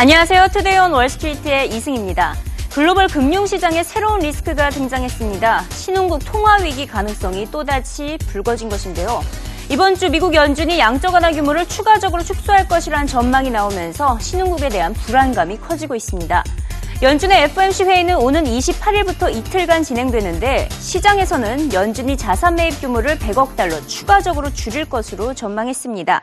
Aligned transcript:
안녕하세요. 0.00 0.50
투데이온 0.52 0.92
월스트리트의 0.92 1.70
이승입니다. 1.70 2.36
글로벌 2.72 3.08
금융시장에 3.08 3.82
새로운 3.82 4.20
리스크가 4.20 4.70
등장했습니다. 4.70 5.64
신흥국 5.70 6.24
통화 6.24 6.54
위기 6.62 6.86
가능성이 6.86 7.50
또다시 7.50 8.16
불거진 8.28 8.68
것인데요. 8.68 9.22
이번 9.68 9.96
주 9.96 10.08
미국 10.08 10.34
연준이 10.34 10.78
양적 10.78 11.14
완화 11.14 11.32
규모를 11.32 11.66
추가적으로 11.66 12.22
축소할 12.22 12.68
것이라는 12.68 13.08
전망이 13.08 13.50
나오면서 13.50 14.20
신흥국에 14.20 14.68
대한 14.68 14.92
불안감이 14.92 15.58
커지고 15.58 15.96
있습니다. 15.96 16.44
연준의 17.02 17.42
FOMC 17.46 17.82
회의는 17.82 18.18
오는 18.18 18.44
28일부터 18.44 19.34
이틀간 19.34 19.82
진행되는데 19.82 20.68
시장에서는 20.78 21.72
연준이 21.72 22.16
자산 22.16 22.54
매입 22.54 22.80
규모를 22.80 23.18
100억 23.18 23.56
달러 23.56 23.84
추가적으로 23.88 24.52
줄일 24.52 24.88
것으로 24.88 25.34
전망했습니다. 25.34 26.22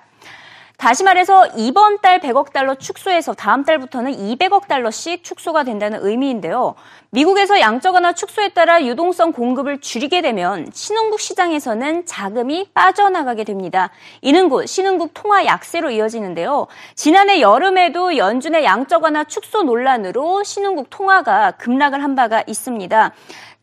다시 0.78 1.04
말해서 1.04 1.48
이번 1.56 2.02
달 2.02 2.20
100억 2.20 2.52
달러 2.52 2.76
축소해서 2.76 3.34
다음 3.34 3.64
달부터는 3.64 4.12
200억 4.12 4.68
달러씩 4.68 5.24
축소가 5.24 5.64
된다는 5.64 6.00
의미인데요. 6.02 6.76
미국에서 7.12 7.62
양적 7.62 7.96
완화 7.96 8.12
축소에 8.12 8.50
따라 8.50 8.84
유동성 8.84 9.32
공급을 9.32 9.80
줄이게 9.80 10.22
되면 10.22 10.68
신흥국 10.74 11.22
시장에서는 11.22 12.06
자금이 12.06 12.72
빠져나가게 12.74 13.46
됩니다. 13.46 13.90
이는 14.22 14.50
곧 14.50 14.66
신흥국 14.66 15.12
통화 15.14 15.46
약세로 15.46 15.92
이어지는데요. 15.92 16.68
지난해 16.94 17.40
여름에도 17.40 18.18
연준의 18.18 18.66
양적 18.66 19.04
완화 19.04 19.24
축소 19.24 19.64
논란으로 19.64 20.44
신흥국 20.44 20.90
통화가 20.90 21.52
급락을 21.52 22.04
한 22.04 22.16
바가 22.16 22.44
있습니다. 22.48 23.14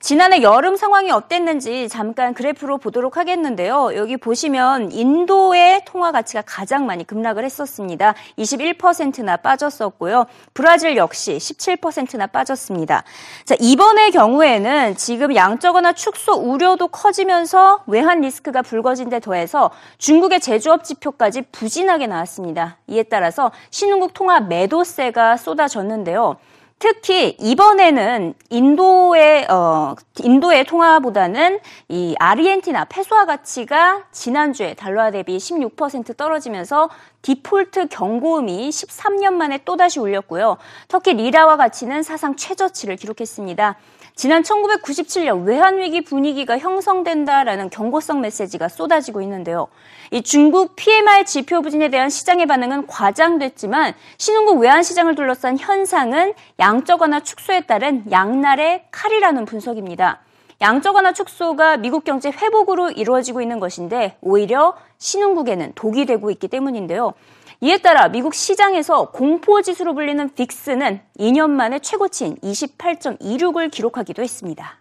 지난해 0.03 0.43
여름 0.43 0.75
상황이 0.75 1.13
어땠는지 1.13 1.89
잠깐 1.89 2.35
그래프로 2.35 2.77
보도록 2.79 3.17
하겠는데요. 3.17 3.93
여기 3.95 4.17
보시면 4.17 4.91
인도의 4.91 5.85
통화 5.85 6.11
가치가 6.11 6.43
가장 6.45 6.87
많이 6.87 7.07
급락을 7.07 7.45
했었습니다. 7.45 8.15
21%나 8.37 9.37
빠졌었고요. 9.37 10.27
브라질 10.55 10.97
역시 10.97 11.37
17%나 11.37 12.27
빠졌습니다. 12.27 13.05
자, 13.45 13.55
이번의 13.61 14.11
경우에는 14.11 14.97
지금 14.97 15.37
양적완화 15.37 15.93
축소 15.93 16.33
우려도 16.33 16.89
커지면서 16.89 17.85
외환 17.87 18.23
리스크가 18.23 18.63
불거진 18.63 19.09
데 19.09 19.21
더해서 19.21 19.71
중국의 19.99 20.41
제조업 20.41 20.83
지표까지 20.83 21.43
부진하게 21.53 22.09
나왔습니다. 22.09 22.77
이에 22.89 23.05
따라서 23.05 23.53
신흥국 23.71 24.15
통화 24.15 24.41
매도세가 24.41 25.37
쏟아졌는데요. 25.37 26.39
특히 26.83 27.37
이번에는 27.39 28.35
인도의 28.51 29.47
어 29.49 29.95
인도의 30.19 30.65
통화보다는 30.65 31.61
이 31.89 32.17
아르헨티나 32.19 32.87
페소화 32.87 33.25
가치가 33.25 34.03
지난주에 34.11 34.75
달러 34.75 35.13
대비 35.13 35.37
16% 35.37 36.17
떨어지면서 36.17 36.91
디폴트 37.23 37.89
경고음이 37.89 38.69
13년 38.69 39.35
만에 39.35 39.59
또다시 39.65 40.01
울렸고요. 40.01 40.59
터키 40.89 41.15
리라와 41.15 41.57
가치는 41.57 42.03
사상 42.03 42.37
최저치를 42.37 42.97
기록했습니다. 42.97 43.77
지난 44.15 44.43
1997년 44.43 45.47
외환위기 45.47 46.05
분위기가 46.05 46.59
형성된다라는 46.59 47.71
경고성 47.71 48.21
메시지가 48.21 48.69
쏟아지고 48.69 49.23
있는데요. 49.23 49.69
이 50.11 50.23
중국 50.23 50.77
PMI 50.77 51.25
지표 51.25 51.63
부진에 51.63 51.89
대한 51.89 52.11
시장의 52.11 52.47
반응은 52.47 52.89
과장됐지만 52.89 53.95
신흥국 54.19 54.59
외환시장을 54.59 55.15
둘러싼 55.15 55.59
현상은 55.59 56.35
양적 56.59 57.01
완화 57.01 57.21
축소에 57.21 57.63
따른 57.63 58.05
양날의 58.11 58.85
칼이라는 58.91 59.45
분석입니다. 59.47 60.21
양적 60.63 60.95
완화 60.95 61.13
축소가 61.13 61.77
미국 61.77 62.05
경제 62.05 62.31
회복으로 62.31 62.93
이루어지고 62.93 63.43
있는 63.43 63.59
것인데 63.59 64.17
오히려 64.21 64.77
신흥국에는 64.99 65.73
독이 65.75 66.07
되고 66.07 66.31
있기 66.31 66.47
때문인데요. 66.47 67.15
이에 67.61 67.79
따라 67.79 68.07
미국 68.07 68.33
시장에서 68.33 69.11
공포지수로 69.11 69.95
불리는 69.95 70.33
빅스는 70.35 71.01
2년 71.19 71.51
만에 71.51 71.81
최고치인 71.81 72.37
28.26을 72.37 73.73
기록하기도 73.73 74.23
했습니다. 74.23 74.79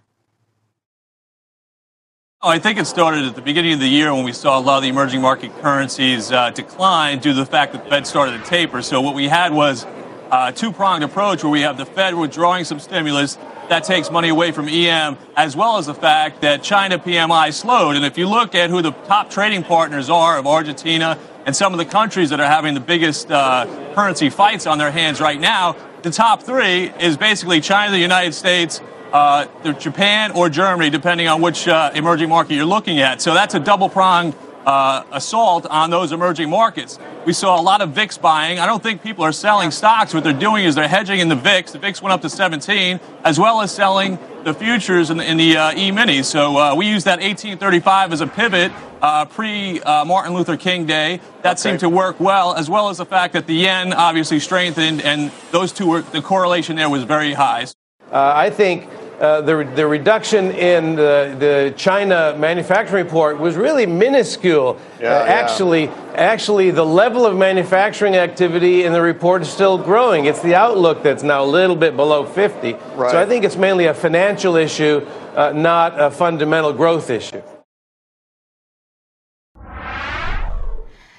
I 2.44 2.59
think 2.59 2.80
it 2.80 2.88
started 2.88 3.25
at 3.25 3.34
the 3.34 3.44
beginning 3.44 3.74
of 3.74 3.80
the 3.80 3.90
year 3.90 4.14
when 4.14 4.24
we 4.24 4.34
saw 4.34 4.58
a 4.58 4.62
lot 4.62 4.78
of 4.78 4.84
the 4.84 4.90
emerging 4.90 5.22
market 5.22 5.52
currencies 5.62 6.31
uh, 6.31 6.52
decline 6.53 7.20
due 7.20 7.34
to 7.34 7.44
the 7.44 7.46
fact 7.46 7.74
that 7.74 7.84
the 7.84 7.90
Fed 7.90 8.06
started 8.06 8.38
to 8.38 8.44
taper. 8.46 8.84
So 8.84 9.02
what 9.02 9.16
we 9.16 9.28
had 9.28 9.52
was 9.53 9.86
a 10.31 10.52
two-pronged 10.52 11.03
approach 11.03 11.44
where 11.44 11.52
we 11.52 11.62
have 11.62 11.78
the 11.78 11.86
Fed 11.86 12.16
withdrawing 12.16 12.64
some 12.64 12.80
stimulus 12.80 13.38
that 13.68 13.84
takes 13.84 14.09
money 14.09 14.30
away 14.30 14.52
from 14.52 14.68
EM, 14.68 15.18
as 15.36 15.56
well 15.56 15.78
as 15.78 15.86
the 15.86 15.94
fact 15.94 16.42
that 16.42 16.64
China 16.64 16.97
PMI 16.97 17.53
slowed. 17.53 17.96
And 17.96 18.06
if 18.06 18.18
you 18.18 18.28
look 18.28 18.56
at 18.56 18.70
who 18.70 18.81
the 18.81 18.91
top 18.91 19.30
trading 19.30 19.64
partners 19.64 20.09
are 20.09 20.38
of 20.38 20.47
Argentina 20.47 21.18
and 21.46 21.56
some 21.56 21.74
of 21.74 21.78
the 21.78 21.86
countries 21.86 22.30
that 22.30 22.40
are 22.40 22.47
having 22.47 22.74
the 22.74 22.80
biggest 22.80 23.30
uh, 23.30 23.66
currency 23.94 24.30
fights 24.30 24.68
on 24.68 24.78
their 24.78 24.91
hands 24.91 25.20
right 25.20 25.40
now, 25.40 25.75
the 26.02 26.12
top 26.12 26.44
three 26.44 26.91
is 27.00 27.18
basically 27.18 27.62
China, 27.62 27.91
the 27.91 28.00
United 28.00 28.34
States, 28.34 28.81
uh, 29.12 29.46
Japan, 29.74 30.31
or 30.31 30.50
Germany, 30.50 30.90
depending 30.90 31.28
on 31.28 31.41
which 31.41 31.68
uh, 31.68 31.91
emerging 31.94 32.30
market 32.30 32.53
you're 32.56 32.66
looking 32.66 33.00
at. 33.00 33.22
So 33.22 33.34
that's 33.34 33.53
a 33.53 33.59
double 33.59 33.90
pronged 33.90 34.34
uh, 34.66 35.03
assault 35.12 35.66
on 35.66 35.90
those 35.90 36.12
emerging 36.12 36.50
markets. 36.50 37.00
We 37.24 37.34
saw 37.34 37.59
a 37.59 37.62
lot 37.62 37.82
of 37.82 37.92
VIX 37.92 38.18
buying. 38.18 38.58
I 38.58 38.66
don't 38.66 38.82
think 38.82 39.04
people 39.04 39.24
are 39.24 39.32
selling 39.32 39.70
stocks. 39.70 40.12
What 40.12 40.24
they're 40.24 40.34
doing 40.34 40.66
is 40.66 40.74
they're 40.74 40.88
hedging 40.88 41.20
in 41.20 41.30
the 41.30 41.36
VIX. 41.36 41.72
The 41.72 41.78
VIX 41.78 42.02
went 42.02 42.14
up 42.14 42.22
to 42.22 42.30
17, 42.30 43.00
as 43.24 43.38
well 43.38 43.62
as 43.62 43.72
selling 43.72 44.18
the 44.44 44.56
futures 44.56 45.12
in 45.12 45.18
the, 45.18 45.30
in 45.30 45.38
the 45.38 45.56
uh, 45.56 45.72
E-minis. 45.74 46.26
So 46.26 46.58
uh, 46.58 46.76
we 46.76 46.88
used 46.88 47.06
that 47.06 47.20
1835 47.20 48.14
as 48.14 48.22
a 48.22 48.28
pivot 48.28 48.72
uh, 49.04 49.26
pre 49.26 49.80
uh, 49.82 50.04
Martin 50.04 50.34
Luther 50.34 50.58
King 50.58 50.88
Day. 50.88 51.22
That 51.44 51.59
okay. 51.59 51.70
seemed 51.70 51.82
to 51.82 51.90
work 51.90 52.20
well, 52.20 52.56
as 52.56 52.72
well 52.72 52.90
as 52.90 52.98
the 52.98 53.06
fact 53.06 53.34
that 53.34 53.46
the 53.46 53.53
yen 53.53 53.94
obviously 53.94 54.40
strengthened, 54.40 55.02
and 55.02 55.32
those 55.52 55.72
two 55.72 55.88
were 55.88 56.02
the 56.02 56.24
correlation 56.24 56.76
there 56.76 56.90
was 56.90 57.03
very 57.03 57.34
high. 57.34 57.66
Uh, 58.12 58.34
I 58.36 58.50
think 58.50 58.90
uh, 59.21 59.41
the, 59.41 59.65
the 59.75 59.87
reduction 59.87 60.50
in 60.53 60.94
the, 60.97 61.34
the 61.38 61.75
China 61.77 62.34
manufacturing 62.38 63.04
report 63.04 63.38
was 63.38 63.56
really 63.56 63.87
minuscule. 63.87 64.78
Yeah, 65.00 65.15
uh, 65.15 65.25
actually, 65.25 65.84
yeah. 65.84 66.12
actually, 66.16 66.71
the 66.71 66.84
level 66.84 67.25
of 67.25 67.37
manufacturing 67.37 68.16
activity 68.16 68.84
in 68.84 68.93
the 68.93 69.00
report 69.00 69.43
is 69.43 69.49
still 69.49 69.78
growing. 69.78 70.27
It's 70.27 70.43
the 70.43 70.54
outlook 70.54 71.03
that's 71.03 71.22
now 71.22 71.43
a 71.43 71.49
little 71.49 71.77
bit 71.77 71.97
below 71.97 72.27
50. 72.27 72.72
Right. 72.72 73.10
So 73.10 73.21
I 73.21 73.27
think 73.27 73.44
it's 73.44 73.56
mainly 73.56 73.87
a 73.87 73.94
financial 73.94 74.56
issue, 74.56 75.06
uh, 75.34 75.53
not 75.53 75.99
a 75.99 76.10
fundamental 76.10 76.72
growth 76.72 77.10
issue. 77.10 77.43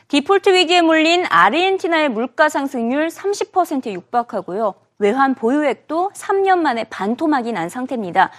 디폴트 0.08 0.54
위기에 0.54 0.82
몰린 0.82 1.26
아르헨티나의 1.28 2.08
물가 2.10 2.48
상승률 2.48 3.10
30%에 3.10 3.92
육박하고요. 3.92 4.76
외환 5.03 5.35
보유액도 5.35 6.13
3년 6.15 6.59
만에 6.59 6.85
반토막이 6.85 7.53
난 7.53 7.69
상태입니다. 7.69 8.31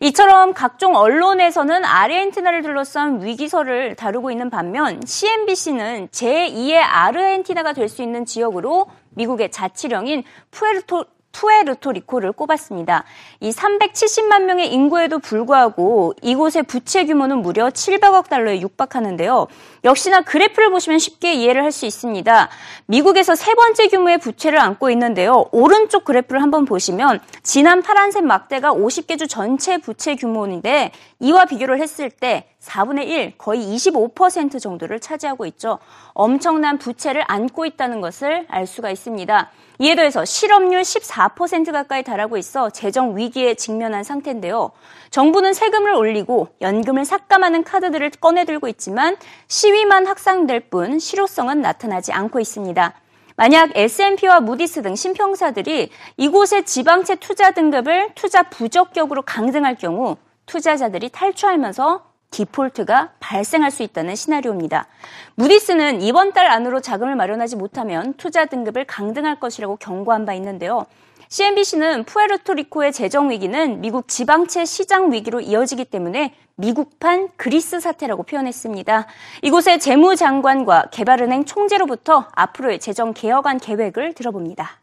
이처럼 0.00 0.54
각종 0.54 0.96
언론에서는 0.96 1.84
아르헨티나를 1.84 2.62
둘러싼 2.62 3.22
위기설을 3.24 3.96
다루고 3.96 4.30
있는 4.30 4.48
반면 4.48 5.00
CNBC는 5.04 6.08
제2의 6.08 6.80
아르헨티나가 6.80 7.72
될 7.74 7.88
수 7.88 8.02
있는 8.02 8.24
지역으로 8.24 8.86
미국의 9.10 9.50
자치령인 9.50 10.22
푸에르토 10.50 11.04
푸에르토리코를 11.32 12.32
꼽았습니다. 12.32 13.04
이 13.40 13.50
370만 13.50 14.44
명의 14.44 14.72
인구에도 14.72 15.18
불구하고 15.18 16.14
이곳의 16.22 16.62
부채 16.64 17.04
규모는 17.04 17.42
무려 17.42 17.68
700억 17.68 18.28
달러에 18.28 18.60
육박하는데요. 18.60 19.48
역시나 19.84 20.20
그래프를 20.20 20.70
보시면 20.70 20.98
쉽게 21.00 21.34
이해를 21.34 21.64
할 21.64 21.72
수 21.72 21.86
있습니다. 21.86 22.48
미국에서 22.86 23.34
세 23.34 23.54
번째 23.54 23.88
규모의 23.88 24.18
부채를 24.18 24.60
안고 24.60 24.90
있는데요. 24.90 25.46
오른쪽 25.50 26.04
그래프를 26.04 26.42
한번 26.42 26.66
보시면 26.66 27.20
지난 27.42 27.82
파란색 27.82 28.24
막대가 28.24 28.72
50개 28.72 29.18
주 29.18 29.26
전체 29.26 29.78
부채 29.78 30.14
규모인데 30.14 30.92
이와 31.18 31.46
비교를 31.46 31.80
했을 31.80 32.10
때 32.10 32.44
4분의 32.62 33.06
1, 33.08 33.38
거의 33.38 33.60
25% 33.60 34.60
정도를 34.60 35.00
차지하고 35.00 35.46
있죠. 35.46 35.78
엄청난 36.14 36.78
부채를 36.78 37.24
안고 37.26 37.66
있다는 37.66 38.00
것을 38.00 38.46
알 38.48 38.66
수가 38.66 38.90
있습니다. 38.90 39.50
이에 39.80 39.96
더해서 39.96 40.24
실업률 40.24 40.82
14% 40.82 41.72
가까이 41.72 42.04
달하고 42.04 42.36
있어 42.36 42.70
재정 42.70 43.16
위기에 43.16 43.54
직면한 43.54 44.04
상태인데요. 44.04 44.70
정부는 45.10 45.54
세금을 45.54 45.92
올리고 45.92 46.48
연금을 46.60 47.04
삭감하는 47.04 47.64
카드들을 47.64 48.10
꺼내들고 48.20 48.68
있지만 48.68 49.16
시위만 49.48 50.06
확산될 50.06 50.60
뿐 50.70 51.00
실효성은 51.00 51.60
나타나지 51.60 52.12
않고 52.12 52.38
있습니다. 52.38 52.94
만약 53.34 53.70
S&P와 53.74 54.40
무디스 54.40 54.82
등 54.82 54.94
신평사들이 54.94 55.90
이곳의 56.16 56.64
지방채 56.64 57.16
투자 57.16 57.50
등급을 57.50 58.10
투자 58.14 58.44
부적격으로 58.44 59.22
강등할 59.22 59.76
경우 59.76 60.16
투자자들이 60.46 61.08
탈출하면서 61.08 62.11
디폴트가 62.32 63.10
발생할 63.20 63.70
수 63.70 63.84
있다는 63.84 64.16
시나리오입니다. 64.16 64.88
무디스는 65.36 66.02
이번 66.02 66.32
달 66.32 66.48
안으로 66.48 66.80
자금을 66.80 67.14
마련하지 67.14 67.54
못하면 67.54 68.14
투자 68.14 68.46
등급을 68.46 68.84
강등할 68.86 69.38
것이라고 69.38 69.76
경고한 69.76 70.26
바 70.26 70.34
있는데요. 70.34 70.86
CNBC는 71.28 72.04
푸에르토리코의 72.04 72.92
재정 72.92 73.30
위기는 73.30 73.80
미국 73.80 74.06
지방채 74.08 74.66
시장 74.66 75.12
위기로 75.12 75.40
이어지기 75.40 75.86
때문에 75.86 76.34
미국판 76.56 77.30
그리스 77.36 77.80
사태라고 77.80 78.24
표현했습니다. 78.24 79.06
이곳의 79.40 79.80
재무장관과 79.80 80.88
개발은행 80.90 81.46
총재로부터 81.46 82.26
앞으로의 82.32 82.80
재정 82.80 83.14
개혁안 83.14 83.58
계획을 83.58 84.12
들어봅니다. 84.12 84.81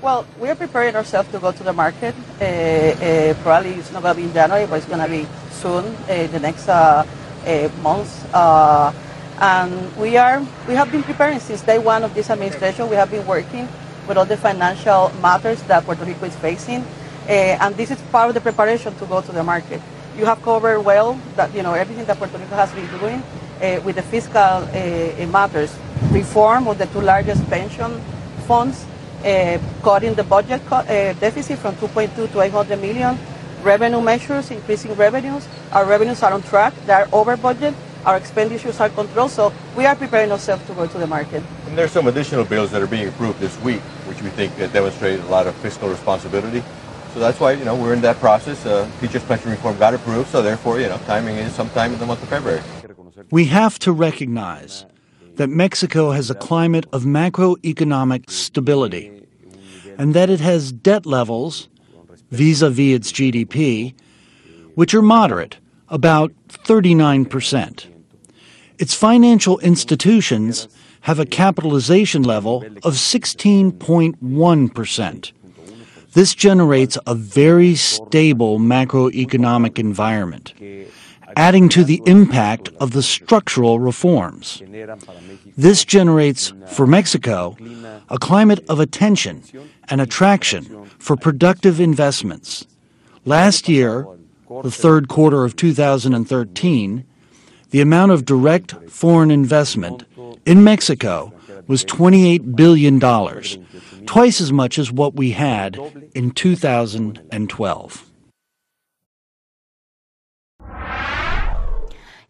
Well, 0.00 0.24
we 0.38 0.48
are 0.48 0.54
preparing 0.54 0.94
ourselves 0.94 1.28
to 1.32 1.40
go 1.40 1.50
to 1.50 1.64
the 1.64 1.72
market. 1.72 2.14
Uh, 2.40 2.44
uh, 2.44 3.34
probably 3.42 3.70
it's 3.74 3.90
not 3.90 4.02
going 4.02 4.14
to 4.14 4.20
be 4.22 4.28
in 4.28 4.32
January, 4.32 4.64
but 4.64 4.76
it's 4.76 4.86
going 4.86 5.02
to 5.02 5.08
be 5.08 5.26
soon, 5.50 5.86
uh, 5.86 6.28
the 6.28 6.38
next 6.38 6.68
uh, 6.68 7.04
uh, 7.44 7.68
months. 7.82 8.24
Uh, 8.32 8.92
and 9.40 9.96
we 9.96 10.16
are 10.16 10.40
we 10.68 10.74
have 10.74 10.92
been 10.92 11.02
preparing 11.02 11.40
since 11.40 11.62
day 11.62 11.80
one 11.80 12.04
of 12.04 12.14
this 12.14 12.30
administration. 12.30 12.88
We 12.88 12.94
have 12.94 13.10
been 13.10 13.26
working 13.26 13.68
with 14.06 14.16
all 14.18 14.24
the 14.24 14.36
financial 14.36 15.10
matters 15.20 15.60
that 15.64 15.82
Puerto 15.84 16.04
Rico 16.04 16.26
is 16.26 16.36
facing, 16.36 16.86
and 17.26 17.76
this 17.76 17.90
is 17.90 18.00
part 18.12 18.28
of 18.28 18.34
the 18.34 18.40
preparation 18.40 18.94
to 19.02 19.06
go 19.06 19.20
to 19.20 19.32
the 19.32 19.42
market. 19.42 19.82
You 20.16 20.26
have 20.26 20.40
covered 20.42 20.80
well 20.82 21.18
that 21.34 21.52
you 21.52 21.64
know 21.64 21.74
everything 21.74 22.04
that 22.04 22.18
Puerto 22.18 22.38
Rico 22.38 22.54
has 22.54 22.70
been 22.70 22.86
doing 22.98 23.22
with 23.84 23.96
the 23.96 24.02
fiscal 24.02 24.62
matters, 25.26 25.76
reform 26.12 26.68
of 26.68 26.78
the 26.78 26.86
two 26.86 27.00
largest 27.00 27.42
pension 27.50 28.00
funds 28.46 28.86
cutting 29.82 30.14
the 30.14 30.24
budget 30.24 30.60
uh, 30.70 30.84
deficit 31.14 31.58
from 31.58 31.74
2.2 31.76 32.32
to 32.32 32.40
800 32.40 32.80
million. 32.80 33.18
Revenue 33.62 34.00
measures, 34.00 34.50
increasing 34.50 34.94
revenues. 34.94 35.48
Our 35.72 35.84
revenues 35.84 36.22
are 36.22 36.32
on 36.32 36.42
track. 36.42 36.72
They 36.86 36.92
are 36.92 37.08
over 37.12 37.36
budget. 37.36 37.74
Our 38.06 38.16
expenditures 38.16 38.80
are 38.80 38.88
controlled. 38.88 39.30
So 39.32 39.52
we 39.76 39.84
are 39.84 39.96
preparing 39.96 40.30
ourselves 40.30 40.64
to 40.66 40.74
go 40.74 40.86
to 40.86 40.98
the 40.98 41.06
market. 41.06 41.42
And 41.66 41.76
there's 41.76 41.90
some 41.90 42.06
additional 42.06 42.44
bills 42.44 42.70
that 42.70 42.80
are 42.80 42.86
being 42.86 43.08
approved 43.08 43.40
this 43.40 43.58
week, 43.60 43.80
which 44.06 44.22
we 44.22 44.30
think 44.30 44.56
demonstrate 44.72 45.20
a 45.20 45.26
lot 45.26 45.46
of 45.46 45.54
fiscal 45.56 45.88
responsibility. 45.88 46.62
So 47.14 47.20
that's 47.20 47.40
why, 47.40 47.52
you 47.52 47.64
know, 47.64 47.74
we're 47.74 47.94
in 47.94 48.00
that 48.02 48.20
process. 48.20 48.64
Uh, 48.64 48.88
teachers' 49.00 49.24
pension 49.24 49.50
reform 49.50 49.76
got 49.78 49.94
approved. 49.94 50.28
So 50.28 50.40
therefore, 50.42 50.78
you 50.78 50.88
know, 50.88 50.98
timing 51.06 51.36
is 51.36 51.52
sometime 51.52 51.92
in 51.92 51.98
the 51.98 52.06
month 52.06 52.22
of 52.22 52.28
February. 52.28 52.62
We 53.30 53.46
have 53.46 53.78
to 53.80 53.92
recognize 53.92 54.86
that 55.38 55.48
Mexico 55.48 56.10
has 56.10 56.28
a 56.30 56.34
climate 56.34 56.84
of 56.92 57.04
macroeconomic 57.04 58.28
stability 58.28 59.10
and 59.96 60.12
that 60.12 60.28
it 60.28 60.40
has 60.40 60.72
debt 60.72 61.06
levels 61.06 61.68
vis 62.30 62.60
a 62.60 62.68
vis 62.68 62.96
its 62.96 63.10
GDP, 63.12 63.94
which 64.74 64.92
are 64.94 65.02
moderate, 65.02 65.56
about 65.88 66.32
39%. 66.48 67.86
Its 68.78 68.94
financial 68.94 69.60
institutions 69.60 70.66
have 71.02 71.20
a 71.20 71.26
capitalization 71.26 72.22
level 72.22 72.64
of 72.82 72.94
16.1%. 72.94 75.32
This 76.14 76.34
generates 76.34 76.98
a 77.06 77.14
very 77.14 77.76
stable 77.76 78.58
macroeconomic 78.58 79.78
environment 79.78 80.52
adding 81.38 81.68
to 81.68 81.84
the 81.84 82.02
impact 82.04 82.68
of 82.80 82.90
the 82.90 83.02
structural 83.02 83.78
reforms. 83.78 84.60
This 85.56 85.84
generates, 85.84 86.52
for 86.66 86.84
Mexico, 86.84 87.56
a 88.08 88.18
climate 88.18 88.64
of 88.68 88.80
attention 88.80 89.44
and 89.88 90.00
attraction 90.00 90.84
for 90.98 91.16
productive 91.16 91.78
investments. 91.80 92.66
Last 93.24 93.68
year, 93.68 94.04
the 94.64 94.70
third 94.70 95.06
quarter 95.06 95.44
of 95.44 95.54
2013, 95.54 97.04
the 97.70 97.80
amount 97.80 98.10
of 98.10 98.24
direct 98.24 98.74
foreign 98.90 99.30
investment 99.30 100.02
in 100.44 100.64
Mexico 100.64 101.32
was 101.68 101.84
$28 101.84 102.56
billion, 102.56 102.98
twice 104.06 104.40
as 104.40 104.52
much 104.52 104.76
as 104.76 104.90
what 104.90 105.14
we 105.14 105.30
had 105.30 105.78
in 106.16 106.32
2012. 106.32 108.07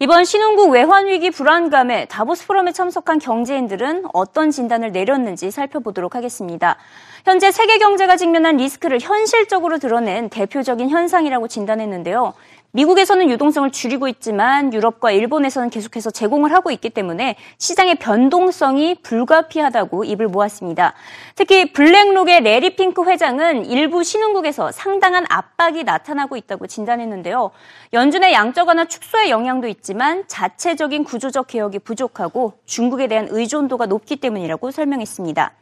이번 0.00 0.25
신흥국 0.25 0.71
외환위기 0.71 1.33
불안감에 1.33 2.05
다보스 2.05 2.47
포럼에 2.47 2.71
참석한 2.71 3.19
경제인들은 3.19 4.05
어떤 4.12 4.53
진단을 4.53 4.93
내렸는지 4.93 5.50
살펴보도록 5.50 6.15
하겠습니다. 6.15 6.77
현재 7.25 7.50
세계 7.50 7.79
경제가 7.79 8.17
직면한 8.17 8.59
리스크를 8.59 9.00
현실적으로 9.00 9.79
드러낸 9.79 10.29
대표적인 10.29 10.89
현상이라고 10.89 11.49
진단했는데요. 11.49 12.33
미국에서는 12.73 13.31
유동성을 13.31 13.70
줄이고 13.70 14.09
있지만 14.09 14.75
유럽과 14.75 15.11
일본에서는 15.11 15.70
계속해서 15.70 16.11
제공을 16.11 16.53
하고 16.53 16.70
있기 16.70 16.91
때문에 16.91 17.37
시장의 17.56 17.94
변동성이 17.94 18.97
불가피하다고 19.03 20.05
입을 20.05 20.29
모았습니다. 20.29 20.93
특히 21.35 21.73
블랙록의 21.73 22.43
레리 22.43 22.76
핑크 22.76 23.03
회장은 23.05 23.65
일부 23.65 24.05
신흥국에서 24.05 24.70
상당한 24.70 25.25
압박이 25.31 25.85
나타나고 25.85 26.37
있다고 26.37 26.67
진단했는데요. 26.67 27.50
연준의 27.94 28.35
양적 28.35 28.69
완화 28.69 28.85
축소의 28.85 29.31
영향도 29.31 29.67
있지만 29.69 30.25
자체적인 30.26 31.05
구조적 31.05 31.47
개혁이 31.47 31.79
부족하고 31.79 32.53
중국에 32.67 33.06
대한 33.06 33.29
의존도가 33.31 33.87
높기 33.87 34.17
때문이라고 34.17 34.70
설명했습니다. 34.70 35.53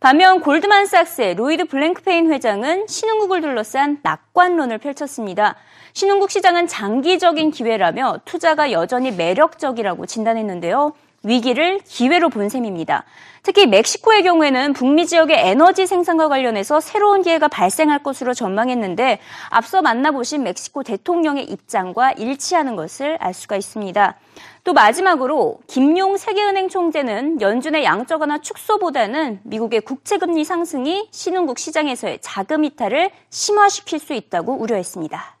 반면 0.00 0.40
골드만삭스의 0.42 1.34
로이드 1.34 1.64
블랭크페인 1.64 2.30
회장은 2.32 2.86
신흥국을 2.86 3.40
둘러싼 3.40 3.98
낙관론을 4.02 4.78
펼쳤습니다. 4.78 5.56
신흥국 5.92 6.30
시장은 6.30 6.68
장기적인 6.68 7.50
기회라며 7.50 8.20
투자가 8.24 8.70
여전히 8.70 9.10
매력적이라고 9.10 10.06
진단했는데요. 10.06 10.92
위기를 11.28 11.80
기회로 11.84 12.30
본 12.30 12.48
셈입니다. 12.48 13.04
특히 13.42 13.66
멕시코의 13.66 14.22
경우에는 14.24 14.72
북미 14.72 15.06
지역의 15.06 15.36
에너지 15.48 15.86
생산과 15.86 16.28
관련해서 16.28 16.80
새로운 16.80 17.22
기회가 17.22 17.48
발생할 17.48 18.02
것으로 18.02 18.34
전망했는데 18.34 19.20
앞서 19.50 19.80
만나보신 19.80 20.42
멕시코 20.42 20.82
대통령의 20.82 21.44
입장과 21.44 22.12
일치하는 22.12 22.76
것을 22.76 23.16
알 23.20 23.32
수가 23.32 23.56
있습니다. 23.56 24.16
또 24.64 24.72
마지막으로 24.72 25.60
김용 25.66 26.16
세계은행 26.16 26.68
총재는 26.68 27.40
연준의 27.40 27.84
양적 27.84 28.20
완화 28.20 28.38
축소보다는 28.38 29.40
미국의 29.44 29.82
국채금리 29.82 30.44
상승이 30.44 31.08
신흥국 31.10 31.58
시장에서의 31.58 32.18
자금 32.20 32.64
이탈을 32.64 33.10
심화시킬 33.30 33.98
수 33.98 34.12
있다고 34.12 34.54
우려했습니다. 34.54 35.37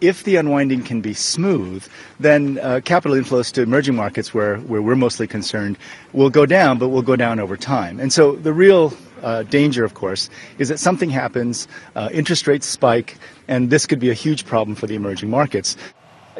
If 0.00 0.24
the 0.24 0.36
unwinding 0.36 0.82
can 0.82 1.00
be 1.00 1.14
smooth, 1.14 1.86
then 2.18 2.58
uh, 2.58 2.80
capital 2.84 3.16
inflows 3.16 3.52
to 3.52 3.62
emerging 3.62 3.94
markets, 3.94 4.34
where, 4.34 4.58
where 4.58 4.82
we're 4.82 4.96
mostly 4.96 5.26
concerned, 5.26 5.78
will 6.12 6.30
go 6.30 6.46
down, 6.46 6.78
but 6.78 6.88
will 6.88 7.02
go 7.02 7.16
down 7.16 7.38
over 7.38 7.56
time. 7.56 8.00
And 8.00 8.12
so 8.12 8.36
the 8.36 8.52
real 8.52 8.92
uh, 9.22 9.44
danger, 9.44 9.84
of 9.84 9.94
course, 9.94 10.30
is 10.58 10.68
that 10.68 10.78
something 10.78 11.10
happens, 11.10 11.68
uh, 11.94 12.08
interest 12.12 12.46
rates 12.46 12.66
spike, 12.66 13.16
and 13.46 13.70
this 13.70 13.86
could 13.86 14.00
be 14.00 14.10
a 14.10 14.14
huge 14.14 14.44
problem 14.44 14.74
for 14.74 14.86
the 14.86 14.94
emerging 14.94 15.30
markets. 15.30 15.76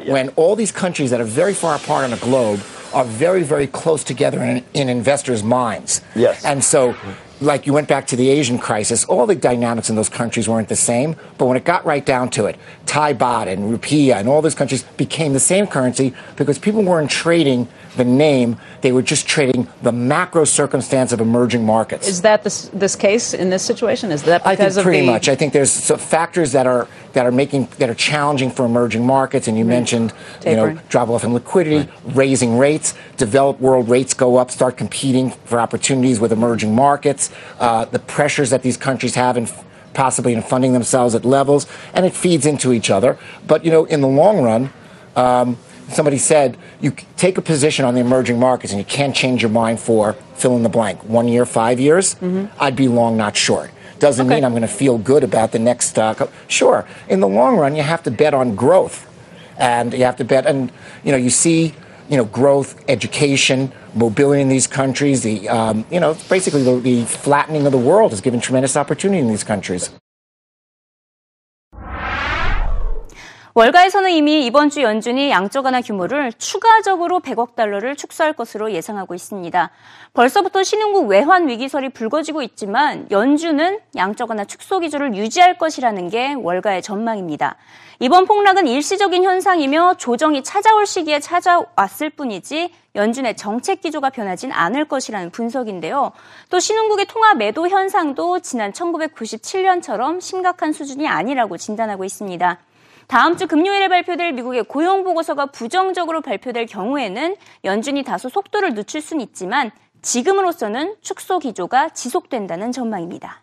When 0.07 0.29
all 0.31 0.55
these 0.55 0.71
countries 0.71 1.11
that 1.11 1.21
are 1.21 1.25
very 1.25 1.55
far 1.55 1.75
apart 1.75 2.05
on 2.05 2.11
the 2.11 2.19
globe 2.19 2.61
are 2.95 3.05
very, 3.05 3.43
very 3.43 3.67
close 3.67 4.05
together 4.05 4.41
in, 4.43 4.65
in 4.73 4.89
investors' 4.89 5.43
minds. 5.43 6.03
Yes. 6.15 6.45
And 6.45 6.63
so 6.63 6.95
like 7.41 7.67
you 7.67 7.73
went 7.73 7.89
back 7.89 8.07
to 8.09 8.17
the 8.17 8.31
Asian 8.31 8.59
crisis, 8.59 9.05
all 9.05 9.27
the 9.27 9.35
dynamics 9.35 9.91
in 9.91 9.97
those 9.97 10.09
countries 10.09 10.49
weren't 10.49 10.69
the 10.69 10.77
same. 10.77 11.17
But 11.37 11.47
when 11.47 11.57
it 11.57 11.65
got 11.65 11.85
right 11.85 12.05
down 12.05 12.31
to 12.31 12.47
it, 12.47 12.57
Thai 12.87 13.15
baht 13.15 13.47
and 13.47 13.65
rupiah 13.65 14.17
and 14.17 14.29
all 14.29 14.43
those 14.43 14.55
countries 14.55 14.83
became 14.97 15.33
the 15.33 15.41
same 15.41 15.67
currency 15.67 16.15
because 16.37 16.59
people 16.59 16.83
weren't 16.83 17.11
trading 17.11 17.69
the 17.97 18.05
name; 18.05 18.57
they 18.81 18.93
were 18.93 19.03
just 19.03 19.27
trading 19.27 19.69
the 19.83 19.93
macro 19.93 20.45
circumstance 20.45 21.13
of 21.13 21.21
emerging 21.21 21.65
markets. 21.65 22.07
Is 22.07 22.23
that 22.23 22.45
this, 22.45 22.69
this 22.73 22.95
case 22.95 23.35
in 23.35 23.51
this 23.51 23.63
situation? 23.63 24.13
Is 24.13 24.23
that 24.25 24.45
because 24.45 24.79
I 24.79 24.83
think 24.83 24.85
pretty 24.85 25.01
the... 25.01 25.13
much. 25.13 25.29
I 25.29 25.35
think 25.35 25.53
there's 25.53 25.91
factors 25.91 26.53
that 26.53 26.67
are 26.67 26.89
that 27.13 27.27
are 27.27 27.33
making 27.33 27.69
that 27.79 27.91
are 27.91 27.95
challenging 27.95 28.51
for 28.51 28.65
emerging 28.65 29.05
markets. 29.05 29.49
And 29.49 29.59
you 29.59 29.65
right. 29.65 29.71
mentioned, 29.71 30.13
Tapering. 30.41 30.69
you 30.69 30.75
know, 30.75 30.81
drop 30.89 31.09
off 31.09 31.25
in 31.25 31.35
liquidity, 31.35 31.79
right. 31.79 32.17
raising 32.17 32.59
rates, 32.59 32.95
developed 33.17 33.61
world 33.61 33.89
rates 33.89 34.15
go 34.15 34.37
up, 34.37 34.51
start 34.51 34.77
competing 34.77 35.31
for 35.31 35.61
opportunities 35.61 36.21
with 36.21 36.33
emerging 36.33 36.75
markets, 36.75 37.28
uh, 37.59 37.85
the 37.87 37.99
pressures 37.99 38.51
that 38.51 38.63
these 38.63 38.77
countries 38.77 39.15
have 39.15 39.37
in 39.37 39.49
possibly 39.95 40.33
in 40.33 40.43
funding 40.43 40.73
themselves 40.75 41.15
at 41.15 41.25
levels, 41.25 41.67
and 41.93 42.07
it 42.07 42.15
feeds 42.15 42.47
into 42.47 42.73
each 42.73 42.91
other. 42.91 43.19
But 43.47 43.65
you 43.65 43.71
know, 43.71 43.85
in 43.85 44.01
the 44.01 44.09
long 44.09 44.43
run. 44.43 44.71
Um, 45.17 45.59
somebody 45.89 46.19
said 46.19 46.57
you 46.81 46.93
take 47.17 47.39
a 47.39 47.43
position 47.43 47.85
on 47.85 47.95
the 47.95 48.01
emerging 48.01 48.39
markets 48.39 48.73
and 48.73 48.79
you 48.79 48.85
can't 48.85 49.17
change 49.17 49.43
your 49.43 49.51
mind 49.51 49.81
for 49.81 50.13
fill 50.35 50.55
in 50.55 50.63
the 50.63 50.69
blank 50.69 51.03
one 51.05 51.27
year, 51.27 51.45
five 51.45 51.81
years. 51.81 52.15
Mm-hmm. 52.17 52.47
I'd 52.63 52.77
be 52.77 52.89
long, 52.89 53.17
not 53.17 53.37
short. 53.37 53.71
Doesn't 53.99 54.27
okay. 54.27 54.37
mean 54.37 54.45
I'm 54.45 54.53
going 54.53 54.63
to 54.63 54.69
feel 54.69 54.97
good 54.97 55.25
about 55.25 55.53
the 55.53 55.59
next. 55.59 55.99
Uh, 55.99 56.29
sure, 56.47 56.87
in 57.09 57.21
the 57.21 57.27
long 57.27 57.57
run, 57.57 57.75
you 57.75 57.83
have 57.83 58.03
to 58.05 58.11
bet 58.11 58.33
on 58.33 58.55
growth, 58.55 59.09
and 59.57 59.93
you 59.93 60.05
have 60.05 60.17
to 60.17 60.25
bet. 60.25 60.47
And 60.47 60.71
you 61.03 61.11
know, 61.11 61.19
you 61.19 61.31
see, 61.31 61.75
you 62.09 62.17
know, 62.17 62.25
growth, 62.25 62.83
education, 62.89 63.73
mobility 63.95 64.43
in 64.43 64.49
these 64.49 64.67
countries. 64.67 65.23
The 65.23 65.49
um, 65.49 65.85
you 65.91 66.01
know, 66.01 66.17
basically 66.29 66.63
the, 66.63 66.79
the 66.81 67.05
flattening 67.05 67.67
of 67.67 67.73
the 67.73 67.79
world 67.79 68.13
has 68.13 68.21
given 68.21 68.41
tremendous 68.41 68.77
opportunity 68.77 69.21
in 69.21 69.29
these 69.29 69.45
countries. 69.45 69.91
월가에서는 73.59 74.11
이미 74.13 74.47
이번 74.47 74.71
주 74.71 74.83
연준이 74.83 75.33
양적 75.33 75.65
완화 75.65 75.81
규모를 75.81 76.33
추가적으로 76.35 77.19
100억 77.19 77.57
달러를 77.57 77.97
축소할 77.97 78.33
것으로 78.33 78.71
예상하고 78.71 79.17
있습니다. 79.17 79.71
벌써부터 80.15 80.63
신흥국 80.63 81.09
외환 81.09 81.49
위기설이 81.49 81.89
불거지고 81.89 82.43
있지만 82.43 83.09
연준은 83.11 83.81
양적 83.97 84.31
완화 84.31 84.45
축소 84.45 84.79
기조를 84.79 85.17
유지할 85.17 85.59
것이라는 85.59 86.09
게 86.09 86.35
월가의 86.35 86.83
전망입니다. 86.83 87.57
이번 87.99 88.27
폭락은 88.27 88.69
일시적인 88.69 89.25
현상이며 89.25 89.95
조정이 89.99 90.45
찾아올 90.45 90.87
시기에 90.87 91.19
찾아왔을 91.19 92.11
뿐이지 92.11 92.73
연준의 92.95 93.37
정책 93.37 93.81
기조가 93.81 94.11
변하진 94.11 94.53
않을 94.53 94.85
것이라는 94.85 95.31
분석인데요. 95.31 96.13
또 96.49 96.61
신흥국의 96.61 97.07
통화 97.07 97.35
매도 97.35 97.67
현상도 97.67 98.39
지난 98.39 98.71
1997년처럼 98.71 100.21
심각한 100.21 100.73
수준이 100.73 101.09
아니라고 101.09 101.57
진단하고 101.57 102.05
있습니다. 102.05 102.59
다음 103.09 103.39
주 103.39 103.47
금요일에 103.47 103.89
발표될 103.89 104.35
미국의 104.35 104.65
고용 104.65 105.03
보고서가 105.03 105.47
부정적으로 105.47 106.21
발표될 106.21 106.67
경우에는 106.67 107.37
연준이 107.65 108.03
다소 108.03 108.29
속도를 108.29 108.75
늦출 108.75 109.01
수는 109.01 109.23
있지만 109.25 109.71
지금으로서는 110.03 110.95
축소 111.01 111.39
기조가 111.39 111.89
지속된다는 111.89 112.71
전망입니다. 112.71 113.43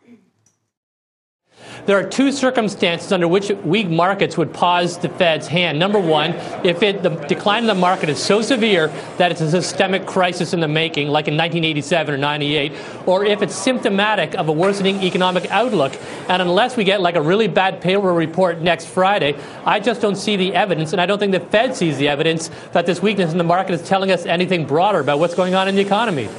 There 1.85 1.97
are 1.99 2.07
two 2.07 2.31
circumstances 2.31 3.11
under 3.11 3.27
which 3.27 3.49
weak 3.63 3.89
markets 3.89 4.37
would 4.37 4.53
pause 4.53 4.97
the 4.97 5.09
Fed's 5.09 5.47
hand. 5.47 5.77
Number 5.77 5.99
one, 5.99 6.31
if 6.65 6.81
it, 6.81 7.03
the 7.03 7.09
decline 7.09 7.63
in 7.63 7.67
the 7.67 7.75
market 7.75 8.09
is 8.09 8.21
so 8.21 8.41
severe 8.41 8.87
that 9.17 9.31
it's 9.31 9.41
a 9.41 9.51
systemic 9.51 10.07
crisis 10.07 10.53
in 10.53 10.59
the 10.59 10.67
making, 10.67 11.09
like 11.09 11.27
in 11.27 11.35
1987 11.35 12.15
or 12.15 12.17
98, 12.17 12.73
or 13.05 13.23
if 13.23 13.41
it's 13.41 13.53
symptomatic 13.53 14.33
of 14.35 14.49
a 14.49 14.51
worsening 14.51 15.03
economic 15.03 15.49
outlook. 15.51 15.93
And 16.27 16.41
unless 16.41 16.75
we 16.75 16.83
get 16.83 17.01
like 17.01 17.15
a 17.15 17.21
really 17.21 17.47
bad 17.47 17.81
payroll 17.81 18.15
report 18.15 18.61
next 18.61 18.87
Friday, 18.87 19.35
I 19.63 19.79
just 19.79 20.01
don't 20.01 20.15
see 20.15 20.35
the 20.35 20.55
evidence, 20.55 20.91
and 20.91 21.01
I 21.01 21.05
don't 21.05 21.19
think 21.19 21.33
the 21.33 21.39
Fed 21.39 21.75
sees 21.75 21.97
the 21.97 22.07
evidence 22.07 22.49
that 22.71 22.85
this 22.85 23.01
weakness 23.01 23.31
in 23.31 23.37
the 23.37 23.43
market 23.43 23.73
is 23.73 23.87
telling 23.87 24.11
us 24.11 24.25
anything 24.25 24.65
broader 24.65 24.99
about 24.99 25.19
what's 25.19 25.35
going 25.35 25.53
on 25.53 25.67
in 25.67 25.75
the 25.75 25.81
economy. 25.81 26.29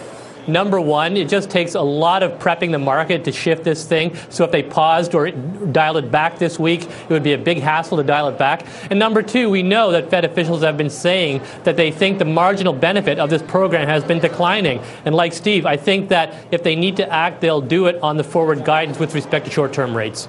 Number 0.48 0.80
one, 0.80 1.16
it 1.16 1.28
just 1.28 1.50
takes 1.50 1.74
a 1.74 1.80
lot 1.80 2.22
of 2.22 2.38
prepping 2.38 2.72
the 2.72 2.78
market 2.78 3.24
to 3.24 3.32
shift 3.32 3.64
this 3.64 3.84
thing. 3.84 4.16
So 4.30 4.44
if 4.44 4.52
they 4.52 4.62
paused 4.62 5.14
or 5.14 5.30
dialed 5.30 5.96
it 5.98 6.10
back 6.10 6.38
this 6.38 6.58
week, 6.58 6.82
it 6.82 7.10
would 7.10 7.22
be 7.22 7.32
a 7.32 7.38
big 7.38 7.58
hassle 7.58 7.96
to 7.96 8.02
dial 8.02 8.28
it 8.28 8.38
back. 8.38 8.66
And 8.90 8.98
number 8.98 9.22
two, 9.22 9.50
we 9.50 9.62
know 9.62 9.90
that 9.92 10.10
Fed 10.10 10.24
officials 10.24 10.62
have 10.62 10.76
been 10.76 10.90
saying 10.90 11.42
that 11.64 11.76
they 11.76 11.90
think 11.90 12.18
the 12.18 12.24
marginal 12.24 12.72
benefit 12.72 13.18
of 13.18 13.30
this 13.30 13.42
program 13.42 13.88
has 13.88 14.04
been 14.04 14.20
declining. 14.20 14.80
And 15.04 15.14
like 15.14 15.32
Steve, 15.32 15.66
I 15.66 15.76
think 15.76 16.08
that 16.10 16.34
if 16.50 16.62
they 16.62 16.76
need 16.76 16.96
to 16.96 17.12
act, 17.12 17.40
they'll 17.40 17.60
do 17.60 17.86
it 17.86 18.00
on 18.02 18.16
the 18.16 18.24
forward 18.24 18.64
guidance 18.64 18.98
with 18.98 19.14
respect 19.14 19.46
to 19.46 19.50
short 19.50 19.72
term 19.72 19.96
rates. 19.96 20.28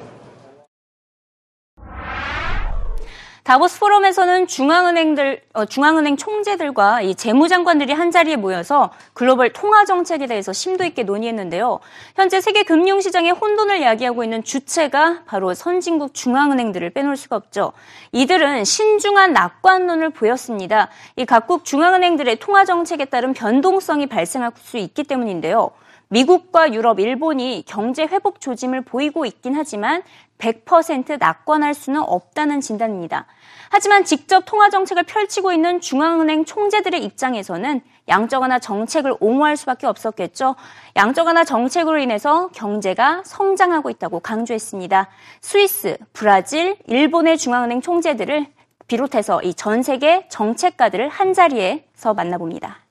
다보스 3.48 3.80
포럼에서는 3.80 4.48
중앙은행들, 4.48 5.42
어, 5.54 5.63
중앙은행 5.63 6.18
총재들과 6.18 7.01
이 7.01 7.16
재무장관들이 7.16 7.94
한 7.94 8.12
자리에 8.12 8.36
모여서 8.36 8.92
글로벌 9.13 9.54
통화 9.54 9.86
정책에 9.86 10.27
대해서 10.27 10.51
심도 10.51 10.84
있게 10.84 11.04
논의했는데요. 11.04 11.80
현재 12.18 12.42
세계 12.42 12.63
금융 12.63 13.00
시장의 13.00 13.32
혼돈을 13.32 13.82
야기하고 13.82 14.25
있는 14.25 14.44
주체가 14.44 15.22
바로 15.27 15.54
선진국 15.54 16.13
중앙은행들을 16.13 16.89
빼놓을 16.89 17.16
수가 17.16 17.38
없죠. 17.38 17.72
이들은 18.12 18.66
신중한 18.66 19.32
낙관론을 19.32 20.10
보였습니다. 20.10 20.89
이 21.16 21.24
각국 21.24 21.63
중앙은행들의 21.63 22.39
통화 22.39 22.66
정책에 22.66 23.06
따른 23.06 23.32
변동성이 23.32 24.08
발생할 24.08 24.51
수 24.58 24.77
있기 24.77 25.06
때문인데요. 25.06 25.72
미국과 26.10 26.74
유럽, 26.74 27.00
일본이 27.00 27.63
경제 27.66 28.04
회복 28.04 28.39
조짐을 28.39 28.82
보이고 28.82 29.25
있긴 29.25 29.56
하지만 29.56 30.04
100% 30.38 31.18
낙관할 31.20 31.74
수는 31.74 32.01
없다는 32.01 32.62
진단입니다. 32.62 33.25
하지만 33.69 34.03
직접 34.05 34.43
통화 34.45 34.69
정책을 34.69 35.03
펼치고 35.03 35.51
있는 35.51 35.81
중앙은행 35.81 36.45
총재들의 36.45 37.03
입장에서는 37.03 37.81
양적 38.07 38.41
완화 38.41 38.57
정책을 38.59 39.15
옹호할 39.19 39.57
수밖에 39.57 39.86
없었겠죠. 39.88 40.55
양적 40.95 41.27
완화 41.27 41.43
정책으로 41.43 41.97
인해서 42.00 42.47
경제가 42.53 43.24
성장하고 43.25 43.89
있다고 43.89 44.21
강조했습니다. 44.21 45.09
스위스, 45.41 45.97
브라질, 46.13 46.77
일본의 46.88 47.38
중앙은행 47.38 47.81
총재들을 47.81 48.47
비롯해서 48.88 49.41
이 49.43 49.53
전 49.53 49.83
세계 49.83 50.25
정책가들을 50.29 51.09
한 51.09 51.33
자리에서 51.33 52.13
만나봅니다. 52.13 52.87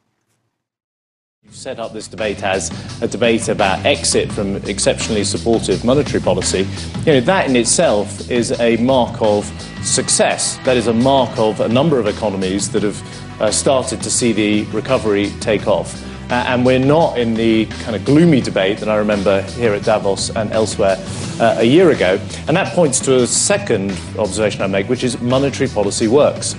Set 1.51 1.79
up 1.79 1.93
this 1.93 2.09
debate 2.09 2.43
as 2.43 2.71
a 3.03 3.09
debate 3.09 3.49
about 3.49 3.85
exit 3.87 4.31
from 4.31 4.57
exceptionally 4.69 5.25
supportive 5.25 5.85
monetary 5.85 6.21
policy, 6.23 6.67
you 7.01 7.13
know, 7.15 7.21
that 7.21 7.49
in 7.49 7.57
itself 7.57 8.31
is 8.31 8.59
a 8.61 8.77
mark 8.79 9.21
of 9.21 9.45
success. 9.83 10.59
That 10.65 10.77
is 10.77 10.87
a 10.87 10.93
mark 10.93 11.39
of 11.39 11.61
a 11.61 11.69
number 11.69 11.99
of 11.99 12.07
economies 12.07 12.71
that 12.73 12.83
have 12.83 13.41
uh, 13.41 13.51
started 13.51 14.03
to 14.03 14.11
see 14.11 14.33
the 14.33 14.65
recovery 14.77 15.31
take 15.41 15.67
off. 15.67 16.03
Uh, 16.31 16.45
and 16.49 16.67
we're 16.67 16.79
not 16.79 17.19
in 17.19 17.35
the 17.35 17.67
kind 17.67 17.95
of 17.95 18.05
gloomy 18.05 18.41
debate 18.41 18.79
that 18.79 18.89
I 18.89 18.97
remember 18.97 19.43
here 19.43 19.73
at 19.75 19.85
Davos 19.85 20.35
and 20.35 20.51
elsewhere 20.53 20.97
uh, 21.41 21.57
a 21.59 21.65
year 21.65 21.91
ago. 21.91 22.21
And 22.49 22.57
that 22.57 22.75
points 22.75 22.99
to 23.01 23.23
a 23.23 23.27
second 23.27 23.93
observation 24.19 24.63
I 24.63 24.67
make, 24.67 24.89
which 24.89 25.05
is 25.05 25.21
monetary 25.21 25.69
policy 25.69 26.09
works. 26.09 26.57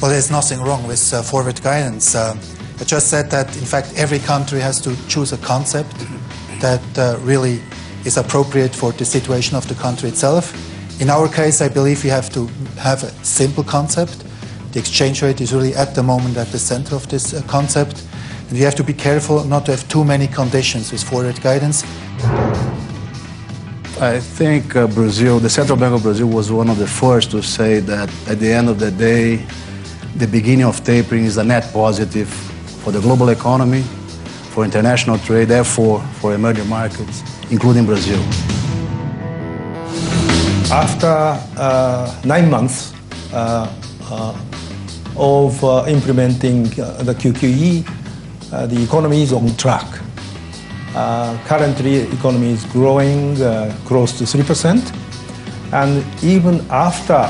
Well, 0.00 0.12
there's 0.12 0.30
nothing 0.30 0.60
wrong 0.60 0.86
with 0.86 1.12
uh, 1.12 1.22
forward 1.22 1.60
guidance. 1.60 2.14
Uh, 2.14 2.36
I 2.78 2.84
just 2.84 3.08
said 3.08 3.32
that, 3.32 3.48
in 3.56 3.64
fact, 3.64 3.94
every 3.96 4.20
country 4.20 4.60
has 4.60 4.80
to 4.82 4.94
choose 5.08 5.32
a 5.32 5.38
concept 5.38 5.92
that 6.60 6.82
uh, 6.96 7.18
really 7.22 7.60
is 8.04 8.16
appropriate 8.16 8.72
for 8.72 8.92
the 8.92 9.04
situation 9.04 9.56
of 9.56 9.66
the 9.66 9.74
country 9.74 10.08
itself. 10.08 10.54
In 11.00 11.10
our 11.10 11.28
case, 11.28 11.60
I 11.60 11.68
believe 11.68 12.04
we 12.04 12.10
have 12.10 12.30
to 12.30 12.46
have 12.78 13.02
a 13.02 13.10
simple 13.24 13.64
concept. 13.64 14.22
The 14.70 14.78
exchange 14.78 15.20
rate 15.20 15.40
is 15.40 15.52
really 15.52 15.74
at 15.74 15.96
the 15.96 16.04
moment 16.04 16.36
at 16.36 16.46
the 16.52 16.60
center 16.60 16.94
of 16.94 17.08
this 17.08 17.34
uh, 17.34 17.42
concept. 17.48 18.04
And 18.48 18.52
we 18.52 18.60
have 18.60 18.76
to 18.76 18.84
be 18.84 18.92
careful 18.92 19.42
not 19.42 19.66
to 19.66 19.72
have 19.72 19.88
too 19.88 20.04
many 20.04 20.28
conditions 20.28 20.92
with 20.92 21.02
forward 21.02 21.40
guidance. 21.42 21.82
I 24.00 24.20
think 24.20 24.76
uh, 24.76 24.86
Brazil, 24.86 25.40
the 25.40 25.50
Central 25.50 25.76
Bank 25.76 25.92
of 25.92 26.04
Brazil, 26.04 26.28
was 26.28 26.52
one 26.52 26.70
of 26.70 26.78
the 26.78 26.86
first 26.86 27.32
to 27.32 27.42
say 27.42 27.80
that 27.80 28.08
at 28.28 28.38
the 28.38 28.52
end 28.52 28.68
of 28.68 28.78
the 28.78 28.92
day, 28.92 29.44
the 30.18 30.26
beginning 30.26 30.64
of 30.64 30.82
tapering 30.82 31.24
is 31.24 31.36
a 31.36 31.44
net 31.44 31.72
positive 31.72 32.28
for 32.82 32.90
the 32.90 33.00
global 33.00 33.28
economy, 33.28 33.82
for 34.50 34.64
international 34.64 35.16
trade, 35.18 35.46
therefore 35.46 36.00
for 36.20 36.34
emerging 36.34 36.68
markets, 36.68 37.22
including 37.52 37.86
Brazil. 37.86 38.18
After 40.72 41.38
uh, 41.56 42.20
nine 42.24 42.50
months 42.50 42.92
uh, 43.32 43.72
uh, 44.10 44.36
of 45.16 45.62
uh, 45.62 45.84
implementing 45.86 46.66
uh, 46.80 47.04
the 47.04 47.14
QQE, 47.14 47.88
uh, 48.52 48.66
the 48.66 48.82
economy 48.82 49.22
is 49.22 49.32
on 49.32 49.54
track. 49.56 49.86
currently, 51.46 51.98
economy 52.18 52.50
is 52.50 52.64
growing 52.66 53.36
close 53.86 54.18
to 54.18 54.24
3%. 54.24 54.82
And 55.72 56.04
even 56.24 56.66
after 56.70 57.22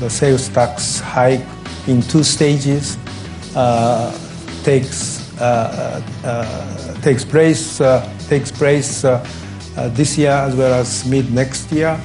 the 0.00 0.08
sales 0.08 0.48
tax 0.48 0.98
hike 1.00 1.46
in 1.88 2.02
two 2.02 2.22
stages 2.22 2.98
uh, 3.56 4.12
takes 4.62 5.18
uh, 5.40 6.02
uh, 6.24 7.00
takes 7.00 7.24
place 7.24 7.78
takes 8.28 8.52
place 8.52 9.02
this 9.96 10.18
year 10.18 10.30
as 10.30 10.54
well 10.54 10.74
as 10.74 11.06
mid 11.06 11.32
next 11.32 11.72
year. 11.72 11.98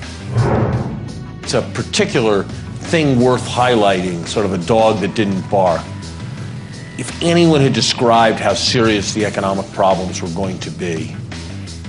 It's 1.42 1.54
a 1.54 1.62
particular 1.74 2.44
thing 2.94 3.20
worth 3.20 3.46
highlighting, 3.48 4.25
sort 4.28 4.46
of 4.46 4.54
a 4.54 4.60
dog 4.66 5.00
that 5.00 5.16
didn't 5.16 5.42
bark. 5.50 5.82
If 6.98 7.22
anyone 7.22 7.60
had 7.60 7.74
described 7.74 8.40
how 8.40 8.54
serious 8.54 9.13
the 9.13 9.25
economic 9.25 9.70
problems 9.74 10.22
were 10.22 10.30
going 10.30 10.60
to 10.60 10.70
be, 10.70 11.16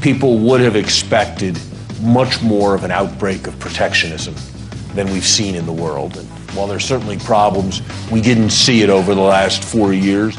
people 0.01 0.39
would 0.39 0.61
have 0.61 0.77
expected 0.77 1.59
much 2.03 2.43
more 2.43 2.75
of 2.75 2.85
an 2.85 2.91
outbreak 2.91 3.47
of 3.47 3.59
protectionism 3.59 4.35
than 4.95 5.11
we've 5.13 5.27
seen 5.27 5.55
in 5.55 5.67
the 5.67 5.73
world. 5.73 6.27
While 6.55 6.69
there's 6.69 6.85
certainly 6.85 7.19
problems, 7.19 7.83
we 8.13 8.21
didn't 8.21 8.51
see 8.51 8.83
it 8.83 8.91
over 8.91 9.15
the 9.15 9.21
last 9.21 9.65
four 9.65 9.93
years. 9.93 10.39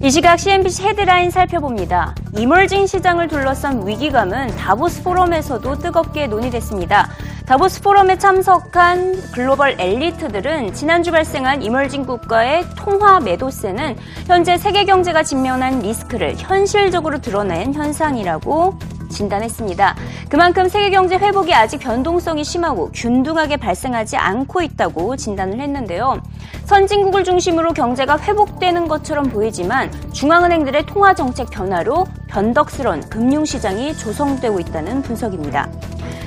이 0.00 0.10
시각 0.10 0.38
CNBC 0.38 0.84
헤드라인 0.84 1.32
살펴봅니다. 1.32 2.14
이멀징 2.38 2.86
시장을 2.86 3.26
둘러싼 3.26 3.84
위기감은 3.84 4.54
다보스 4.56 5.02
포럼에서도 5.02 5.78
뜨겁게 5.78 6.28
논의됐습니다. 6.28 7.10
다보스 7.46 7.82
포럼에 7.82 8.16
참석한 8.16 9.20
글로벌 9.32 9.74
엘리트들은 9.80 10.74
지난주 10.74 11.10
발생한 11.10 11.62
이멀징 11.62 12.06
국가의 12.06 12.64
통화 12.76 13.18
매도세는 13.18 13.96
현재 14.26 14.56
세계 14.56 14.84
경제가 14.84 15.24
직면한 15.24 15.80
리스크를 15.80 16.34
현실적으로 16.36 17.20
드러낸 17.20 17.74
현상이라고 17.74 18.78
진단했습니다. 19.16 19.96
그만큼 20.28 20.68
세계 20.68 20.90
경제 20.90 21.16
회복이 21.16 21.54
아직 21.54 21.78
변동성이 21.78 22.44
심하고 22.44 22.90
균등하게 22.92 23.56
발생하지 23.56 24.16
않고 24.16 24.62
있다고 24.62 25.16
진단을 25.16 25.58
했는데요. 25.60 26.20
선진국을 26.66 27.24
중심으로 27.24 27.72
경제가 27.72 28.18
회복되는 28.18 28.88
것처럼 28.88 29.28
보이지만 29.30 29.90
중앙은행들의 30.12 30.86
통화 30.86 31.14
정책 31.14 31.50
변화로 31.50 32.06
변덕스러운 32.28 33.08
금융시장이 33.08 33.96
조성되고 33.96 34.60
있다는 34.60 35.02
분석입니다. 35.02 35.68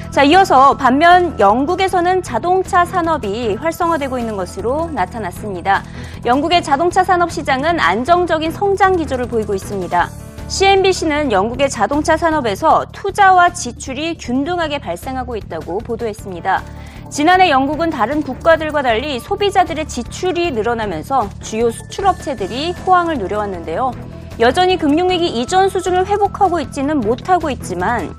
자, 0.09 0.23
이어서 0.23 0.75
반면 0.75 1.39
영국에서는 1.39 2.23
자동차 2.23 2.83
산업이 2.83 3.55
활성화되고 3.55 4.17
있는 4.17 4.35
것으로 4.35 4.89
나타났습니다. 4.91 5.83
영국의 6.25 6.63
자동차 6.63 7.03
산업 7.03 7.31
시장은 7.31 7.79
안정적인 7.79 8.51
성장 8.51 8.95
기조를 8.95 9.27
보이고 9.27 9.53
있습니다. 9.53 10.09
CNBC는 10.49 11.31
영국의 11.31 11.69
자동차 11.69 12.17
산업에서 12.17 12.83
투자와 12.91 13.53
지출이 13.53 14.17
균등하게 14.17 14.79
발생하고 14.79 15.35
있다고 15.35 15.77
보도했습니다. 15.77 16.63
지난해 17.11 17.51
영국은 17.51 17.91
다른 17.91 18.23
국가들과 18.23 18.81
달리 18.81 19.19
소비자들의 19.19 19.87
지출이 19.87 20.51
늘어나면서 20.51 21.29
주요 21.43 21.69
수출업체들이 21.69 22.71
호황을 22.71 23.19
누려왔는데요. 23.19 23.91
여전히 24.39 24.77
금융위기 24.77 25.27
이전 25.27 25.69
수준을 25.69 26.07
회복하고 26.07 26.59
있지는 26.61 26.99
못하고 26.99 27.51
있지만 27.51 28.15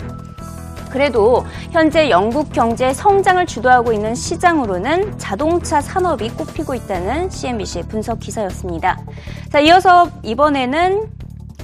그래도 0.89 1.45
현재 1.73 2.11
영국 2.11 2.53
경제 2.53 2.93
성장을 2.93 3.45
주도하고 3.45 3.93
있는 3.93 4.15
시장으로는 4.15 5.19
자동차 5.19 5.81
산업이 5.81 6.31
꼽히고 6.31 6.77
있다는 6.77 7.29
CNBC의 7.29 7.85
분석 7.89 8.21
기사였습니다. 8.21 8.99
자, 9.51 9.59
이어서 9.59 10.09
이번에는 10.23 11.20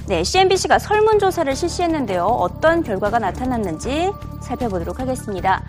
네, 0.07 0.23
CNBC가 0.23 0.79
설문조사를 0.79 1.53
실시했는데요. 1.53 2.23
어떤 2.23 2.81
결과가 2.81 3.19
나타났는지 3.19 4.13
살펴보도록 4.39 5.01
하겠습니다. 5.01 5.61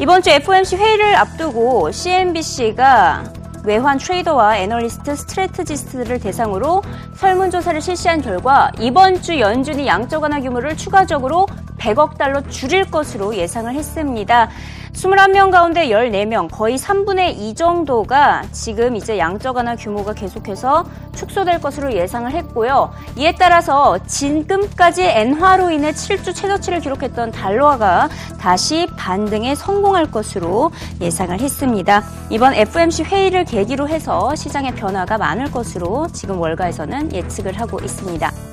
이번 0.00 0.20
주 0.20 0.30
FOMC 0.30 0.76
회의를 0.76 1.14
앞두고 1.14 1.92
CNBC가 1.92 3.32
외환 3.62 3.98
트레이더와 3.98 4.58
애널리스트, 4.58 5.14
스트레트지스트를 5.14 6.18
대상으로 6.18 6.82
설문조사를 7.14 7.80
실시한 7.80 8.20
결과 8.20 8.72
이번 8.80 9.22
주 9.22 9.38
연준이 9.38 9.86
양적 9.86 10.24
완화 10.24 10.40
규모를 10.40 10.76
추가적으로 10.76 11.46
100억 11.78 12.18
달러 12.18 12.42
줄일 12.42 12.90
것으로 12.90 13.36
예상을 13.36 13.72
했습니다. 13.72 14.48
21명 14.92 15.50
가운데 15.52 15.88
14명, 15.88 16.48
거의 16.50 16.76
3분의 16.76 17.38
2 17.38 17.54
정도가 17.54 18.42
지금 18.50 18.96
이제 18.96 19.18
양적 19.18 19.56
완화 19.56 19.76
규모가 19.76 20.12
계속해서 20.12 20.84
축소될 21.14 21.60
것으로 21.60 21.92
예상을 21.92 22.30
했고요. 22.30 22.90
이에 23.16 23.34
따라서 23.38 23.98
진금까지 24.06 25.04
엔화로 25.04 25.70
인해 25.70 25.92
7주 25.92 26.34
최저치를 26.34 26.80
기록했던 26.80 27.30
달러가 27.32 28.08
다시 28.40 28.88
반등에 28.96 29.54
성공할 29.54 30.10
것으로 30.10 30.72
예상을 31.00 31.38
했습니다. 31.40 32.02
이번 32.30 32.54
FMC 32.54 33.04
회의를 33.04 33.44
계기로 33.44 33.88
해서 33.88 34.34
시장의 34.34 34.74
변화가 34.74 35.18
많을 35.18 35.50
것으로 35.50 36.08
지금 36.12 36.40
월가에서는 36.40 37.12
예측을 37.12 37.60
하고 37.60 37.78
있습니다. 37.80 38.47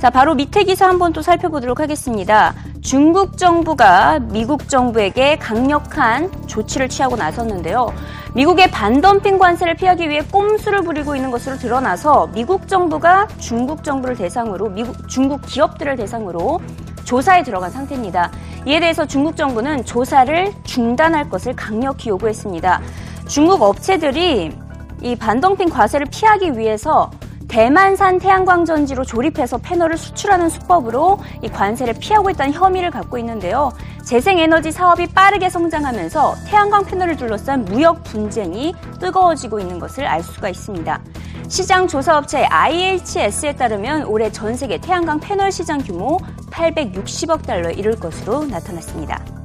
자, 0.00 0.08
바로 0.08 0.34
밑에 0.34 0.64
기사 0.64 0.88
한번 0.88 1.12
또 1.12 1.20
살펴보도록 1.20 1.78
하겠습니다. 1.78 2.54
중국 2.80 3.36
정부가 3.36 4.18
미국 4.18 4.66
정부에게 4.66 5.36
강력한 5.36 6.32
조치를 6.46 6.88
취하고 6.88 7.16
나섰는데요. 7.16 7.92
미국의 8.34 8.70
반덤핑 8.70 9.38
관세를 9.38 9.74
피하기 9.74 10.08
위해 10.08 10.22
꼼수를 10.22 10.80
부리고 10.84 11.16
있는 11.16 11.30
것으로 11.30 11.58
드러나서 11.58 12.28
미국 12.28 12.66
정부가 12.66 13.28
중국 13.36 13.84
정부를 13.84 14.16
대상으로 14.16 14.70
미국 14.70 15.06
중국 15.06 15.42
기업들을 15.42 15.96
대상으로 15.96 16.62
조사에 17.04 17.42
들어간 17.42 17.70
상태입니다. 17.70 18.30
이에 18.64 18.80
대해서 18.80 19.04
중국 19.04 19.36
정부는 19.36 19.84
조사를 19.84 20.50
중단할 20.64 21.28
것을 21.28 21.54
강력히 21.54 22.08
요구했습니다. 22.08 22.80
중국 23.28 23.60
업체들이 23.60 24.56
이 25.02 25.16
반덤핑 25.16 25.68
과세를 25.68 26.06
피하기 26.10 26.56
위해서 26.56 27.10
대만산 27.50 28.20
태양광전지로 28.20 29.04
조립해서 29.04 29.58
패널을 29.58 29.96
수출하는 29.96 30.48
수법으로 30.48 31.18
이 31.42 31.48
관세를 31.48 31.94
피하고 31.98 32.30
있다는 32.30 32.52
혐의를 32.52 32.92
갖고 32.92 33.18
있는데요. 33.18 33.72
재생에너지 34.04 34.70
사업이 34.70 35.08
빠르게 35.08 35.48
성장하면서 35.50 36.36
태양광 36.46 36.84
패널을 36.84 37.16
둘러싼 37.16 37.64
무역 37.64 38.04
분쟁이 38.04 38.72
뜨거워지고 39.00 39.58
있는 39.58 39.80
것을 39.80 40.06
알 40.06 40.22
수가 40.22 40.48
있습니다. 40.48 41.00
시장 41.48 41.88
조사업체 41.88 42.44
IHS에 42.44 43.56
따르면 43.56 44.04
올해 44.04 44.30
전 44.30 44.54
세계 44.54 44.78
태양광 44.78 45.18
패널 45.18 45.50
시장 45.50 45.80
규모 45.80 46.18
860억 46.52 47.44
달러에 47.44 47.72
이를 47.72 47.96
것으로 47.96 48.44
나타났습니다. 48.44 49.39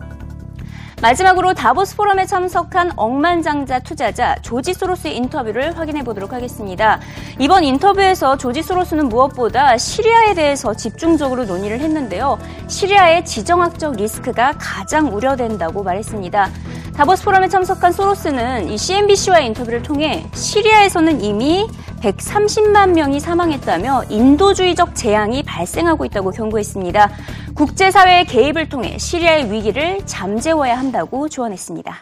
마지막으로 1.06 1.54
다보스 1.54 1.96
포럼에 1.96 2.26
참석한 2.26 2.92
억만장자 2.96 3.78
투자자 3.82 4.34
조지 4.42 4.74
소로스의 4.74 5.16
인터뷰를 5.18 5.78
확인해 5.78 6.04
보도록 6.04 6.34
하겠습니다. 6.34 7.00
이번 7.38 7.64
인터뷰에서 7.64 8.38
조지 8.38 8.64
소로스는 8.64 9.10
무엇보다 9.10 9.78
시리아에 9.78 10.34
대해서 10.34 10.74
집중적으로 10.74 11.46
논의를 11.46 11.80
했는데요. 11.80 12.40
시리아의 12.66 13.24
지정학적 13.24 13.98
리스크가 13.98 14.54
가장 14.58 15.16
우려된다고 15.16 15.84
말했습니다. 15.84 16.50
다보스 16.96 17.24
포럼에 17.24 17.50
참석한 17.50 17.92
소로스는 17.92 18.70
이 18.70 18.76
CNBC와의 18.76 19.46
인터뷰를 19.46 19.84
통해 19.84 20.26
시리아에서는 20.34 21.22
이미 21.22 21.68
130만 22.06 22.94
명이 22.94 23.20
사망했다며 23.20 24.04
인도주의적 24.10 24.94
재앙이 24.94 25.42
발생하고 25.42 26.06
있다고 26.06 26.32
경고했습니다. 26.32 27.10
국제사회의 27.56 28.26
개입을 28.26 28.70
통해 28.70 28.98
시리아의 28.98 29.52
위기를 29.52 30.06
잠재워야 30.06 30.78
한다고 30.78 31.28
조언했습니다. 31.28 31.96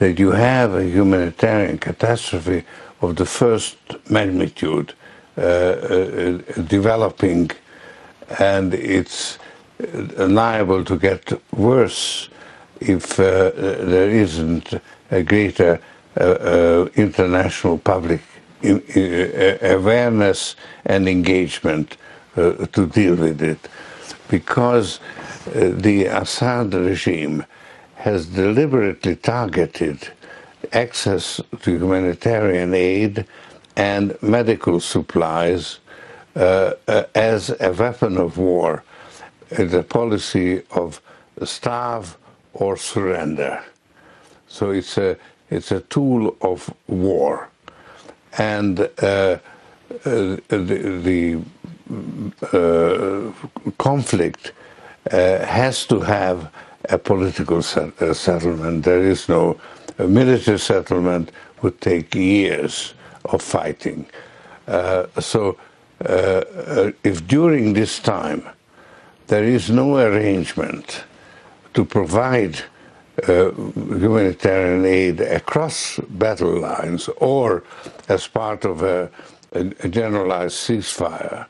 That 0.00 0.20
you 0.20 0.34
have 0.34 0.74
a 0.74 0.90
humanitarian 0.90 1.78
catastrophe 1.78 2.64
of 3.00 3.14
the 3.14 3.28
first 3.28 3.78
magnitude 4.10 4.94
uh, 5.38 5.42
uh, 5.42 6.38
developing, 6.66 7.50
and 8.40 8.74
it's 8.74 9.38
liable 10.18 10.84
to 10.84 10.98
get 10.98 11.22
worse 11.56 12.28
if 12.80 13.20
uh, 13.20 13.52
there 13.54 14.10
isn't 14.10 14.74
a 15.12 15.22
greater 15.22 15.74
uh, 15.74 15.76
uh, 15.76 15.91
international 16.16 17.78
public 17.78 18.20
in, 18.62 18.82
awareness 19.62 20.56
and 20.84 21.08
engagement 21.08 21.96
uh, 22.36 22.52
to 22.66 22.86
deal 22.86 23.16
with 23.16 23.42
it. 23.42 23.68
Because 24.28 25.00
the 25.44 26.06
Assad 26.06 26.72
regime 26.74 27.44
has 27.96 28.26
deliberately 28.26 29.16
targeted 29.16 30.10
access 30.72 31.40
to 31.60 31.70
humanitarian 31.76 32.74
aid 32.74 33.26
and 33.76 34.16
medical 34.22 34.80
supplies 34.80 35.78
uh, 36.34 36.72
uh, 36.88 37.04
as 37.14 37.54
a 37.60 37.72
weapon 37.72 38.16
of 38.16 38.38
war, 38.38 38.82
the 39.50 39.82
policy 39.82 40.62
of 40.70 41.00
starve 41.44 42.16
or 42.54 42.76
surrender. 42.76 43.62
So 44.48 44.70
it's 44.70 44.98
a 44.98 45.16
it's 45.52 45.70
a 45.70 45.80
tool 45.80 46.36
of 46.40 46.72
war, 46.88 47.48
and 48.38 48.80
uh, 48.80 48.86
uh, 49.04 49.38
the, 50.48 51.00
the 51.04 51.38
uh, 52.56 53.32
conflict 53.76 54.52
uh, 55.10 55.44
has 55.44 55.84
to 55.86 56.00
have 56.00 56.50
a 56.88 56.96
political 56.96 57.60
set, 57.62 58.00
uh, 58.00 58.14
settlement. 58.14 58.84
There 58.84 59.02
is 59.02 59.28
no 59.28 59.60
military 59.98 60.58
settlement 60.58 61.30
would 61.60 61.80
take 61.80 62.14
years 62.14 62.94
of 63.26 63.42
fighting. 63.42 64.06
Uh, 64.66 65.06
so, 65.20 65.58
if 67.04 67.26
during 67.28 67.74
this 67.74 68.00
time 68.00 68.42
there 69.28 69.44
is 69.44 69.70
no 69.70 69.98
arrangement 69.98 71.04
to 71.74 71.84
provide 71.84 72.64
uh, 73.28 73.50
humanitarian 73.52 74.84
aid 74.84 75.20
across 75.20 75.98
battle 76.08 76.60
lines 76.60 77.08
or 77.18 77.62
as 78.08 78.26
part 78.26 78.64
of 78.64 78.82
a, 78.82 79.10
a 79.52 79.88
generalized 79.88 80.56
ceasefire. 80.56 81.46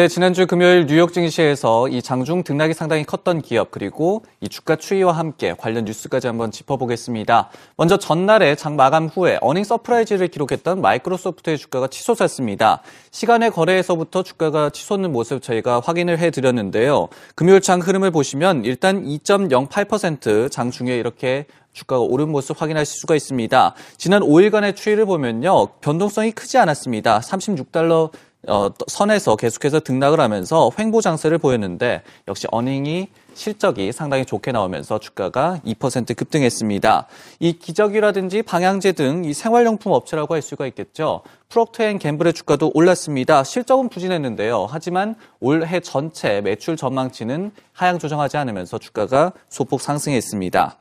네, 0.00 0.08
지난주 0.08 0.46
금요일 0.46 0.86
뉴욕 0.86 1.12
증시에서 1.12 1.86
이 1.88 2.00
장중 2.00 2.42
등락이 2.42 2.72
상당히 2.72 3.04
컸던 3.04 3.42
기업 3.42 3.70
그리고 3.70 4.24
이 4.40 4.48
주가 4.48 4.76
추이와 4.76 5.12
함께 5.12 5.54
관련 5.54 5.84
뉴스까지 5.84 6.26
한번 6.26 6.50
짚어보겠습니다. 6.50 7.50
먼저 7.76 7.98
전날에 7.98 8.54
장 8.54 8.76
마감 8.76 9.08
후에 9.08 9.36
어닝 9.42 9.62
서프라이즈를 9.62 10.28
기록했던 10.28 10.80
마이크로소프트의 10.80 11.58
주가가 11.58 11.88
치솟았습니다. 11.88 12.80
시간외 13.10 13.50
거래에서부터 13.50 14.22
주가가 14.22 14.70
치솟는 14.70 15.12
모습 15.12 15.42
저희가 15.42 15.82
확인을 15.84 16.18
해드렸는데요. 16.18 17.08
금요일 17.34 17.60
장 17.60 17.80
흐름을 17.80 18.10
보시면 18.10 18.64
일단 18.64 19.04
2.08% 19.04 20.50
장중에 20.50 20.96
이렇게 20.96 21.44
주가가 21.74 22.00
오른 22.00 22.30
모습 22.30 22.60
확인하실 22.60 23.00
수가 23.00 23.14
있습니다. 23.14 23.74
지난 23.98 24.22
5일간의 24.22 24.76
추이를 24.76 25.04
보면요. 25.04 25.66
변동성이 25.82 26.32
크지 26.32 26.56
않았습니다. 26.56 27.20
36달러 27.20 28.10
어, 28.48 28.70
선에서 28.86 29.36
계속해서 29.36 29.80
등락을 29.80 30.18
하면서 30.18 30.70
횡보 30.78 31.00
장세를 31.02 31.38
보였는데 31.38 32.02
역시 32.26 32.46
earning이 32.50 33.08
실적이 33.34 33.92
상당히 33.92 34.24
좋게 34.24 34.50
나오면서 34.50 34.98
주가가 34.98 35.60
2% 35.64 36.16
급등했습니다. 36.16 37.06
이 37.38 37.52
기저귀라든지 37.52 38.42
방향제 38.42 38.92
등 38.92 39.20
이 39.24 39.34
생활용품 39.34 39.92
업체라고 39.92 40.34
할 40.34 40.42
수가 40.42 40.66
있겠죠. 40.68 41.22
프록터 41.48 41.86
앤 41.86 41.98
갬블의 41.98 42.32
주가도 42.32 42.70
올랐습니다. 42.74 43.44
실적은 43.44 43.88
부진했는데요. 43.88 44.66
하지만 44.70 45.14
올해 45.40 45.80
전체 45.80 46.40
매출 46.40 46.76
전망치는 46.76 47.52
하향 47.72 47.98
조정하지 47.98 48.36
않으면서 48.36 48.78
주가가 48.78 49.32
소폭 49.48 49.80
상승했습니다. 49.80 50.76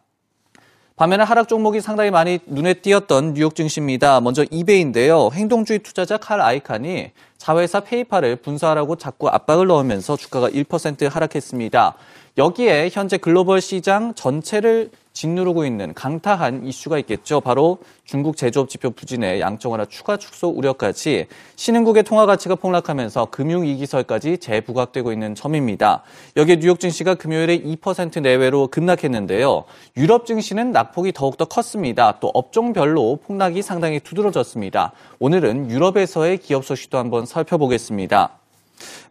반면에 0.96 1.24
하락 1.24 1.48
종목이 1.48 1.80
상당히 1.80 2.12
많이 2.12 2.40
눈에 2.46 2.74
띄었던 2.74 3.34
뉴욕 3.34 3.56
증시입니다. 3.56 4.20
먼저 4.20 4.44
이베이인데요. 4.52 5.30
행동주의 5.34 5.80
투자자 5.80 6.18
칼 6.18 6.42
아이칸이 6.42 7.12
자회사 7.40 7.80
페이팔을 7.80 8.36
분사하라고 8.36 8.98
자꾸 8.98 9.30
압박을 9.30 9.66
넣으면서 9.68 10.18
주가가 10.18 10.50
1% 10.50 11.10
하락했습니다. 11.10 11.96
여기에 12.38 12.90
현재 12.92 13.18
글로벌 13.18 13.62
시장 13.62 14.14
전체를 14.14 14.92
짓누르고 15.12 15.66
있는 15.66 15.94
강타한 15.94 16.66
이슈가 16.66 16.98
있겠죠. 17.00 17.42
바로 17.42 17.80
중국 18.06 18.38
제조업 18.38 18.70
지표 18.70 18.92
부진에 18.92 19.42
양적 19.42 19.72
완화 19.72 19.84
추가 19.86 20.16
축소 20.16 20.48
우려까지 20.48 21.28
신흥국의 21.58 22.04
통화 22.04 22.26
가치가 22.26 22.56
폭락하면서 22.56 23.26
금융 23.26 23.64
위기설까지 23.64 24.38
재부각되고 24.38 25.12
있는 25.12 25.36
점입니다. 25.36 26.04
여기에 26.38 26.60
뉴욕 26.60 26.80
증시가 26.80 27.16
금요일에 27.16 27.60
2% 27.60 28.22
내외로 28.22 28.68
급락했는데요. 28.68 29.66
유럽 29.98 30.26
증시는 30.26 30.72
낙폭이 30.72 31.12
더욱더 31.12 31.44
컸습니다. 31.46 32.20
또 32.22 32.32
업종별로 32.34 33.18
폭락이 33.18 33.62
상당히 33.62 34.00
두드러졌습니다. 34.00 34.94
오늘은 35.20 35.70
유럽에서의 35.70 36.38
기업 36.38 36.64
소식도 36.64 36.98
한번 36.98 37.26
살펴보겠습니다. 37.30 38.39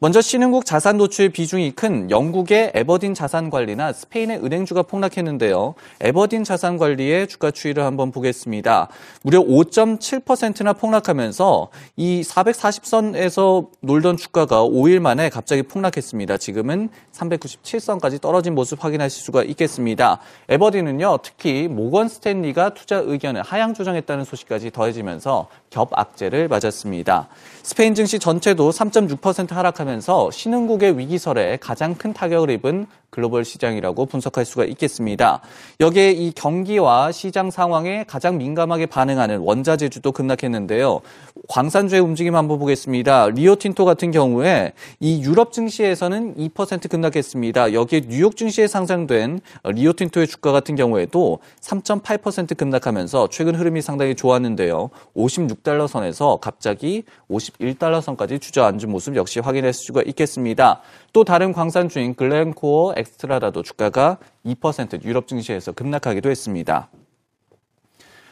먼저 0.01 0.21
신흥국 0.21 0.65
자산 0.65 0.99
노출 0.99 1.29
비중이 1.31 1.73
큰 1.73 2.11
영국의 2.11 2.73
에버딘 2.75 3.15
자산 3.15 3.51
관리나 3.51 3.93
스페인의 3.93 4.45
은행주가 4.45 4.83
폭락했는데요. 4.83 5.75
에버딘 6.01 6.45
자산 6.45 6.79
관리의 6.79 7.29
주가 7.29 7.51
추이를 7.51 7.85
한번 7.85 8.13
보겠습니다. 8.13 8.89
무려 9.23 9.41
5.7%나 9.41 10.73
폭락하면서 10.73 11.69
이 11.97 12.23
440선에서 12.25 13.69
놀던 13.81 14.17
주가가 14.17 14.63
5일 14.63 15.01
만에 15.01 15.29
갑자기 15.29 15.63
폭락했습니다. 15.63 16.37
지금은 16.37 16.91
397선까지 17.13 18.21
떨어진 18.21 18.55
모습 18.55 18.83
확인하실 18.85 19.23
수가 19.23 19.43
있겠습니다. 19.45 20.21
에버딘은요, 20.49 21.19
특히 21.23 21.69
모건 21.69 22.09
스탠리가 22.09 22.75
투자 22.75 22.97
의견을 22.97 23.43
하향 23.43 23.75
조정했다는 23.75 24.25
소식까지 24.25 24.71
더해지면서 24.71 25.49
겹 25.71 25.91
악재를 25.93 26.49
맞았습니다. 26.49 27.29
스페인 27.63 27.95
증시 27.95 28.19
전체도 28.19 28.71
3.6% 28.71 29.49
하락하면서 29.59 30.31
신흥국의 30.31 30.99
위기설에 30.99 31.59
가장 31.61 31.95
큰 31.95 32.13
타격을 32.13 32.51
입은 32.51 32.87
글로벌 33.11 33.45
시장이라고 33.45 34.07
분석할 34.07 34.45
수가 34.45 34.65
있겠습니다. 34.67 35.41
여기에 35.81 36.13
이 36.13 36.33
경기와 36.33 37.11
시장 37.11 37.51
상황에 37.51 38.05
가장 38.07 38.37
민감하게 38.37 38.87
반응하는 38.87 39.39
원자재주도 39.39 40.13
급락했는데요. 40.13 41.01
광산주의 41.49 42.03
움직임 42.03 42.37
한번 42.37 42.59
보겠습니다. 42.59 43.29
리오틴토 43.29 43.87
같은 43.87 44.11
경우에 44.11 44.73
이 45.01 45.23
유럽 45.23 45.53
증시에서는 45.53 46.35
2% 46.37 46.91
급락했습니다. 46.91 47.73
여기에 47.73 48.03
뉴욕 48.09 48.37
증시에 48.37 48.67
상장된 48.67 49.41
리오틴토의 49.65 50.27
주가 50.27 50.53
같은 50.53 50.77
경우에도 50.77 51.39
3.8% 51.63 52.57
급락하면서 52.57 53.29
최근 53.31 53.55
흐름이 53.55 53.81
상당히 53.81 54.15
좋았는데요. 54.15 54.91
56달러 55.17 55.89
선에서 55.89 56.39
갑자기 56.43 57.05
51달러 57.31 58.03
선까지 58.03 58.39
주저앉은 58.39 58.91
모습 58.91 59.17
역시 59.17 59.41
확인할 59.49 59.73
수가 59.73 60.03
있겠습니다. 60.07 60.81
또 61.13 61.25
다른 61.25 61.53
광산 61.53 61.89
주인 61.89 62.15
글렌코어 62.15 62.95
엑스트라라도 62.97 63.63
주가가 63.63 64.19
2% 64.45 65.05
유럽 65.05 65.27
증시에서 65.27 65.73
급락하기도 65.73 66.31
했습니다. 66.31 66.89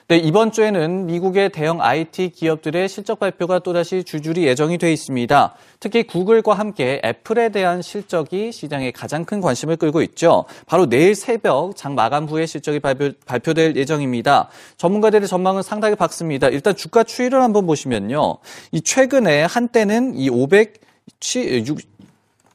네, 0.09 0.19
이번 0.19 0.53
주에는 0.53 1.07
미국의 1.07 1.51
대형 1.51 1.83
IT 1.83 2.31
기업들의 2.31 2.89
실적 2.89 3.19
발표가 3.19 3.59
또다시 3.59 4.05
주줄이 4.05 4.47
예정이 4.47 4.79
돼 4.79 4.93
있습니다. 4.93 5.55
특히 5.81 6.05
구글과 6.05 6.55
함께 6.55 7.03
애플에 7.05 7.49
대한 7.49 7.83
실적이 7.83 8.53
시장에 8.53 8.93
가장 8.93 9.25
큰 9.25 9.41
관심을 9.41 9.75
끌고 9.75 10.03
있죠. 10.03 10.45
바로 10.67 10.89
내일 10.89 11.17
새벽 11.17 11.75
장 11.75 11.97
마감 11.97 12.27
후에 12.27 12.47
실적이 12.47 12.79
발표, 12.79 13.11
발표될 13.27 13.75
예정입니다. 13.75 14.49
전문가들의 14.77 15.27
전망은 15.27 15.63
상당히 15.63 15.97
밝습니다. 15.97 16.51
일단 16.51 16.77
주가 16.77 17.03
추이를 17.03 17.43
한번 17.43 17.67
보시면요. 17.67 18.39
이 18.71 18.83
최근에 18.83 19.43
한때는 19.43 20.15
이 20.15 20.31
500, 20.31 20.86
6, 21.21 21.79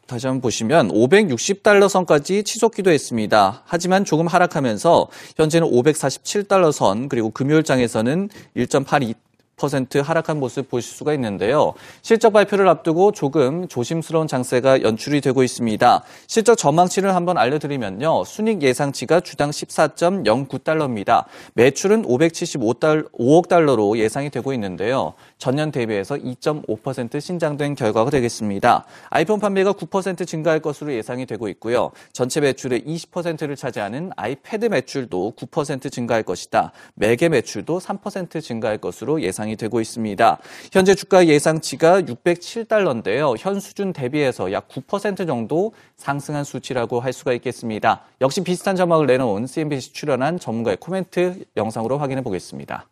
다시 0.07 0.27
한번 0.27 0.41
보시면 0.41 0.89
560달러 0.89 1.87
선까지 1.87 2.43
치솟 2.43 2.75
기도했습니다. 2.75 3.63
하지만 3.65 4.03
조금 4.03 4.27
하락하면서 4.27 5.07
현재는 5.37 5.69
547달러 5.69 6.71
선 6.71 7.07
그리고 7.07 7.29
금요일 7.29 7.63
장에서는 7.63 8.29
1.82 8.57 9.15
10% 9.61 10.01
하락한 10.01 10.39
모습 10.39 10.69
보실 10.69 10.91
수가 10.91 11.13
있는데요. 11.13 11.73
실적 12.01 12.33
발표를 12.33 12.67
앞두고 12.67 13.11
조금 13.11 13.67
조심스러운 13.67 14.27
장세가 14.27 14.81
연출이 14.81 15.21
되고 15.21 15.43
있습니다. 15.43 16.03
실적 16.27 16.55
전망치를 16.55 17.15
한번 17.15 17.37
알려드리면요. 17.37 18.23
순익 18.25 18.61
예상치가 18.63 19.19
주당 19.19 19.51
14.09달러입니다. 19.51 21.25
매출은 21.53 22.03
575억 22.03 23.47
달러로 23.47 23.97
예상이 23.97 24.29
되고 24.29 24.53
있는데요. 24.53 25.13
전년 25.37 25.71
대비해서 25.71 26.15
2.5% 26.15 27.19
신장된 27.19 27.75
결과가 27.75 28.09
되겠습니다. 28.09 28.85
아이폰 29.09 29.39
판매가 29.39 29.73
9% 29.73 30.27
증가할 30.27 30.59
것으로 30.59 30.93
예상이 30.93 31.25
되고 31.25 31.47
있고요. 31.49 31.91
전체 32.13 32.39
매출의 32.39 32.83
20%를 32.83 33.55
차지하는 33.55 34.11
아이패드 34.15 34.65
매출도 34.65 35.33
9% 35.37 35.91
증가할 35.91 36.23
것이다. 36.23 36.71
매개 36.95 37.29
매출도 37.29 37.79
3% 37.79 38.41
증가할 38.41 38.77
것으로 38.77 39.21
예상이 39.21 39.50
예상이 39.51 39.55
되고 39.55 39.79
있습니다. 39.79 40.37
현재 40.71 40.95
주가 40.95 41.27
예상치가 41.27 42.01
607달러인데요. 42.01 43.35
현 43.37 43.59
수준 43.59 43.93
대비해서 43.93 44.51
약 44.51 44.67
9% 44.67 45.27
정도 45.27 45.73
상승한 45.97 46.43
수치라고 46.43 46.99
할 46.99 47.13
수가 47.13 47.33
있겠습니다. 47.33 48.01
역시 48.21 48.43
비슷한 48.43 48.75
전망을 48.75 49.05
내놓은 49.07 49.47
CNBC 49.47 49.93
출연한 49.93 50.39
전문가의 50.39 50.77
코멘트 50.77 51.45
영상으로 51.57 51.97
확인해 51.97 52.21
보겠습니다. 52.23 52.87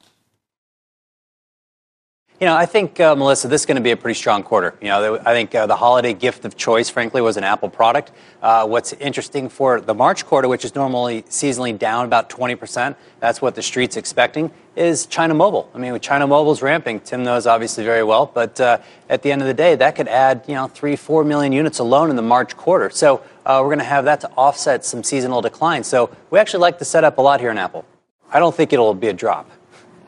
You 2.39 2.45
know, 2.45 2.55
I 2.55 2.65
think, 2.65 3.01
uh, 3.01 3.17
Melissa, 3.17 3.49
this 3.49 3.63
is 3.63 3.65
going 3.65 3.75
to 3.75 3.81
be 3.81 3.91
a 3.91 3.97
pretty 3.97 4.17
strong 4.17 4.43
quarter. 4.43 4.73
You 4.79 4.87
know, 4.87 5.19
I 5.25 5.33
think 5.33 5.53
uh, 5.53 5.67
the 5.67 5.75
holiday 5.75 6.13
gift 6.13 6.45
of 6.45 6.55
choice, 6.55 6.89
frankly, 6.89 7.21
was 7.21 7.35
an 7.35 7.43
Apple 7.43 7.67
product. 7.67 8.13
Uh, 8.41 8.65
what's 8.65 8.93
interesting 8.93 9.49
for 9.49 9.81
the 9.81 9.93
March 9.93 10.25
quarter, 10.25 10.47
which 10.47 10.63
is 10.63 10.73
normally 10.73 11.23
seasonally 11.23 11.77
down 11.77 12.05
about 12.05 12.29
20%, 12.29 12.95
that's 13.19 13.41
what 13.41 13.55
the 13.55 13.61
street's 13.61 13.97
expecting, 13.97 14.51
is 14.77 15.05
China 15.05 15.33
Mobile. 15.33 15.69
I 15.75 15.79
mean, 15.79 15.91
with 15.91 16.01
China 16.01 16.27
Mobile's 16.27 16.61
ramping, 16.61 17.01
Tim 17.01 17.23
knows 17.23 17.45
obviously 17.45 17.83
very 17.83 18.03
well, 18.03 18.31
but 18.33 18.57
uh, 18.61 18.77
at 19.09 19.21
the 19.21 19.33
end 19.33 19.41
of 19.41 19.47
the 19.49 19.53
day, 19.53 19.75
that 19.75 19.97
could 19.97 20.07
add, 20.07 20.45
you 20.47 20.53
know, 20.53 20.67
three, 20.67 20.95
four 20.95 21.25
million 21.25 21.51
units 21.51 21.79
alone 21.79 22.09
in 22.09 22.15
the 22.15 22.21
March 22.21 22.55
quarter. 22.55 22.89
So 22.89 23.21
uh, 23.45 23.59
we're 23.61 23.67
going 23.67 23.79
to 23.79 23.83
have 23.83 24.05
that 24.05 24.21
to 24.21 24.31
offset 24.37 24.85
some 24.85 25.03
seasonal 25.03 25.41
decline. 25.41 25.83
So 25.83 26.09
we 26.29 26.39
actually 26.39 26.61
like 26.61 26.79
the 26.79 26.85
setup 26.85 27.17
a 27.17 27.21
lot 27.21 27.41
here 27.41 27.51
in 27.51 27.57
Apple. 27.57 27.83
I 28.31 28.39
don't 28.39 28.55
think 28.55 28.71
it'll 28.71 28.93
be 28.93 29.09
a 29.09 29.13
drop. 29.13 29.51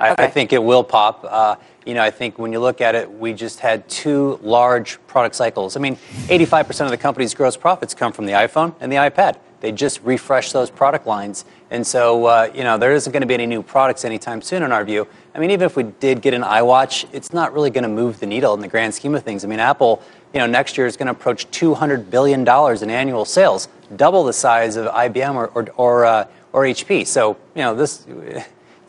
I, 0.01 0.11
okay. 0.13 0.23
I 0.23 0.27
think 0.27 0.51
it 0.51 0.63
will 0.63 0.83
pop. 0.83 1.23
Uh, 1.23 1.55
you 1.85 1.93
know, 1.93 2.01
I 2.01 2.09
think 2.09 2.39
when 2.39 2.51
you 2.51 2.59
look 2.59 2.81
at 2.81 2.95
it, 2.95 3.11
we 3.11 3.33
just 3.33 3.59
had 3.59 3.87
two 3.87 4.39
large 4.41 4.99
product 5.07 5.35
cycles. 5.35 5.77
I 5.77 5.79
mean, 5.79 5.95
85% 6.27 6.85
of 6.85 6.91
the 6.91 6.97
company's 6.97 7.33
gross 7.33 7.55
profits 7.55 7.93
come 7.93 8.11
from 8.11 8.25
the 8.25 8.33
iPhone 8.33 8.73
and 8.79 8.91
the 8.91 8.97
iPad. 8.97 9.37
They 9.61 9.71
just 9.71 10.01
refresh 10.01 10.51
those 10.51 10.71
product 10.71 11.05
lines. 11.05 11.45
And 11.69 11.85
so, 11.85 12.25
uh, 12.25 12.51
you 12.53 12.63
know, 12.63 12.79
there 12.79 12.93
isn't 12.93 13.11
going 13.11 13.21
to 13.21 13.27
be 13.27 13.35
any 13.35 13.45
new 13.45 13.61
products 13.61 14.03
anytime 14.03 14.41
soon, 14.41 14.63
in 14.63 14.71
our 14.71 14.83
view. 14.83 15.07
I 15.35 15.39
mean, 15.39 15.51
even 15.51 15.67
if 15.67 15.75
we 15.75 15.83
did 15.83 16.21
get 16.21 16.33
an 16.33 16.41
iWatch, 16.41 17.05
it's 17.13 17.31
not 17.31 17.53
really 17.53 17.69
going 17.69 17.83
to 17.83 17.89
move 17.89 18.19
the 18.19 18.25
needle 18.25 18.55
in 18.55 18.59
the 18.59 18.67
grand 18.67 18.95
scheme 18.95 19.13
of 19.13 19.23
things. 19.23 19.45
I 19.45 19.47
mean, 19.47 19.59
Apple, 19.59 20.01
you 20.33 20.39
know, 20.39 20.47
next 20.47 20.77
year 20.77 20.87
is 20.87 20.97
going 20.97 21.05
to 21.05 21.11
approach 21.11 21.49
$200 21.51 22.09
billion 22.09 22.41
in 22.41 22.89
annual 22.89 23.23
sales, 23.23 23.67
double 23.95 24.23
the 24.23 24.33
size 24.33 24.77
of 24.77 24.87
IBM 24.87 25.35
or, 25.35 25.47
or, 25.49 25.69
or, 25.77 26.05
uh, 26.05 26.27
or 26.53 26.63
HP. 26.63 27.05
So, 27.05 27.37
you 27.53 27.61
know, 27.61 27.75
this, 27.75 28.05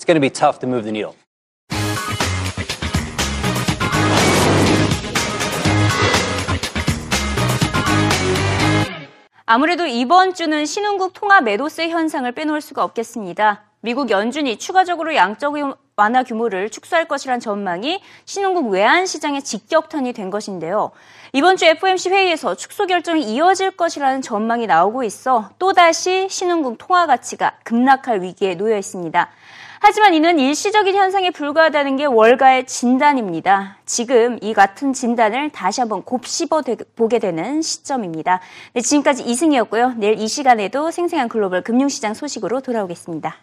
it's 0.02 0.04
going 0.04 0.16
to 0.16 0.20
be 0.20 0.30
tough 0.30 0.58
to 0.58 0.66
move 0.66 0.82
the 0.82 0.90
needle. 0.90 1.14
아무래도 9.46 9.86
이번 9.86 10.34
주는 10.34 10.64
신흥국 10.64 11.12
통화 11.12 11.40
매도세 11.40 11.90
현상을 11.90 12.30
빼놓을 12.32 12.60
수가 12.60 12.82
없겠습니다. 12.84 13.62
미국 13.80 14.10
연준이 14.10 14.56
추가적으로 14.58 15.14
양적 15.14 15.54
완화 15.94 16.22
규모를 16.22 16.70
축소할 16.70 17.06
것이란 17.06 17.38
전망이 17.38 18.00
신흥국 18.24 18.70
외환 18.70 19.06
시장의 19.06 19.42
직격탄이 19.42 20.14
된 20.14 20.30
것인데요. 20.30 20.90
이번 21.32 21.56
주 21.56 21.66
FOMC 21.66 22.10
회의에서 22.10 22.54
축소 22.54 22.86
결정이 22.86 23.22
이어질 23.22 23.72
것이라는 23.72 24.22
전망이 24.22 24.66
나오고 24.66 25.04
있어 25.04 25.50
또다시 25.58 26.28
신흥국 26.30 26.78
통화 26.78 27.06
가치가 27.06 27.58
급락할 27.64 28.22
위기에 28.22 28.54
놓여 28.54 28.78
있습니다. 28.78 29.30
하지만 29.84 30.14
이는 30.14 30.38
일시적인 30.38 30.94
현상에 30.94 31.30
불과하다는 31.30 31.96
게 31.96 32.04
월가의 32.04 32.66
진단입니다. 32.66 33.78
지금 33.84 34.38
이 34.40 34.54
같은 34.54 34.92
진단을 34.92 35.50
다시 35.50 35.80
한번 35.80 36.04
곱씹어 36.04 36.62
보게 36.94 37.18
되는 37.18 37.60
시점입니다. 37.60 38.40
네, 38.74 38.80
지금까지 38.80 39.24
이승이었고요. 39.24 39.94
내일 39.96 40.20
이 40.20 40.28
시간에도 40.28 40.92
생생한 40.92 41.28
글로벌 41.28 41.62
금융시장 41.62 42.14
소식으로 42.14 42.60
돌아오겠습니다. 42.60 43.34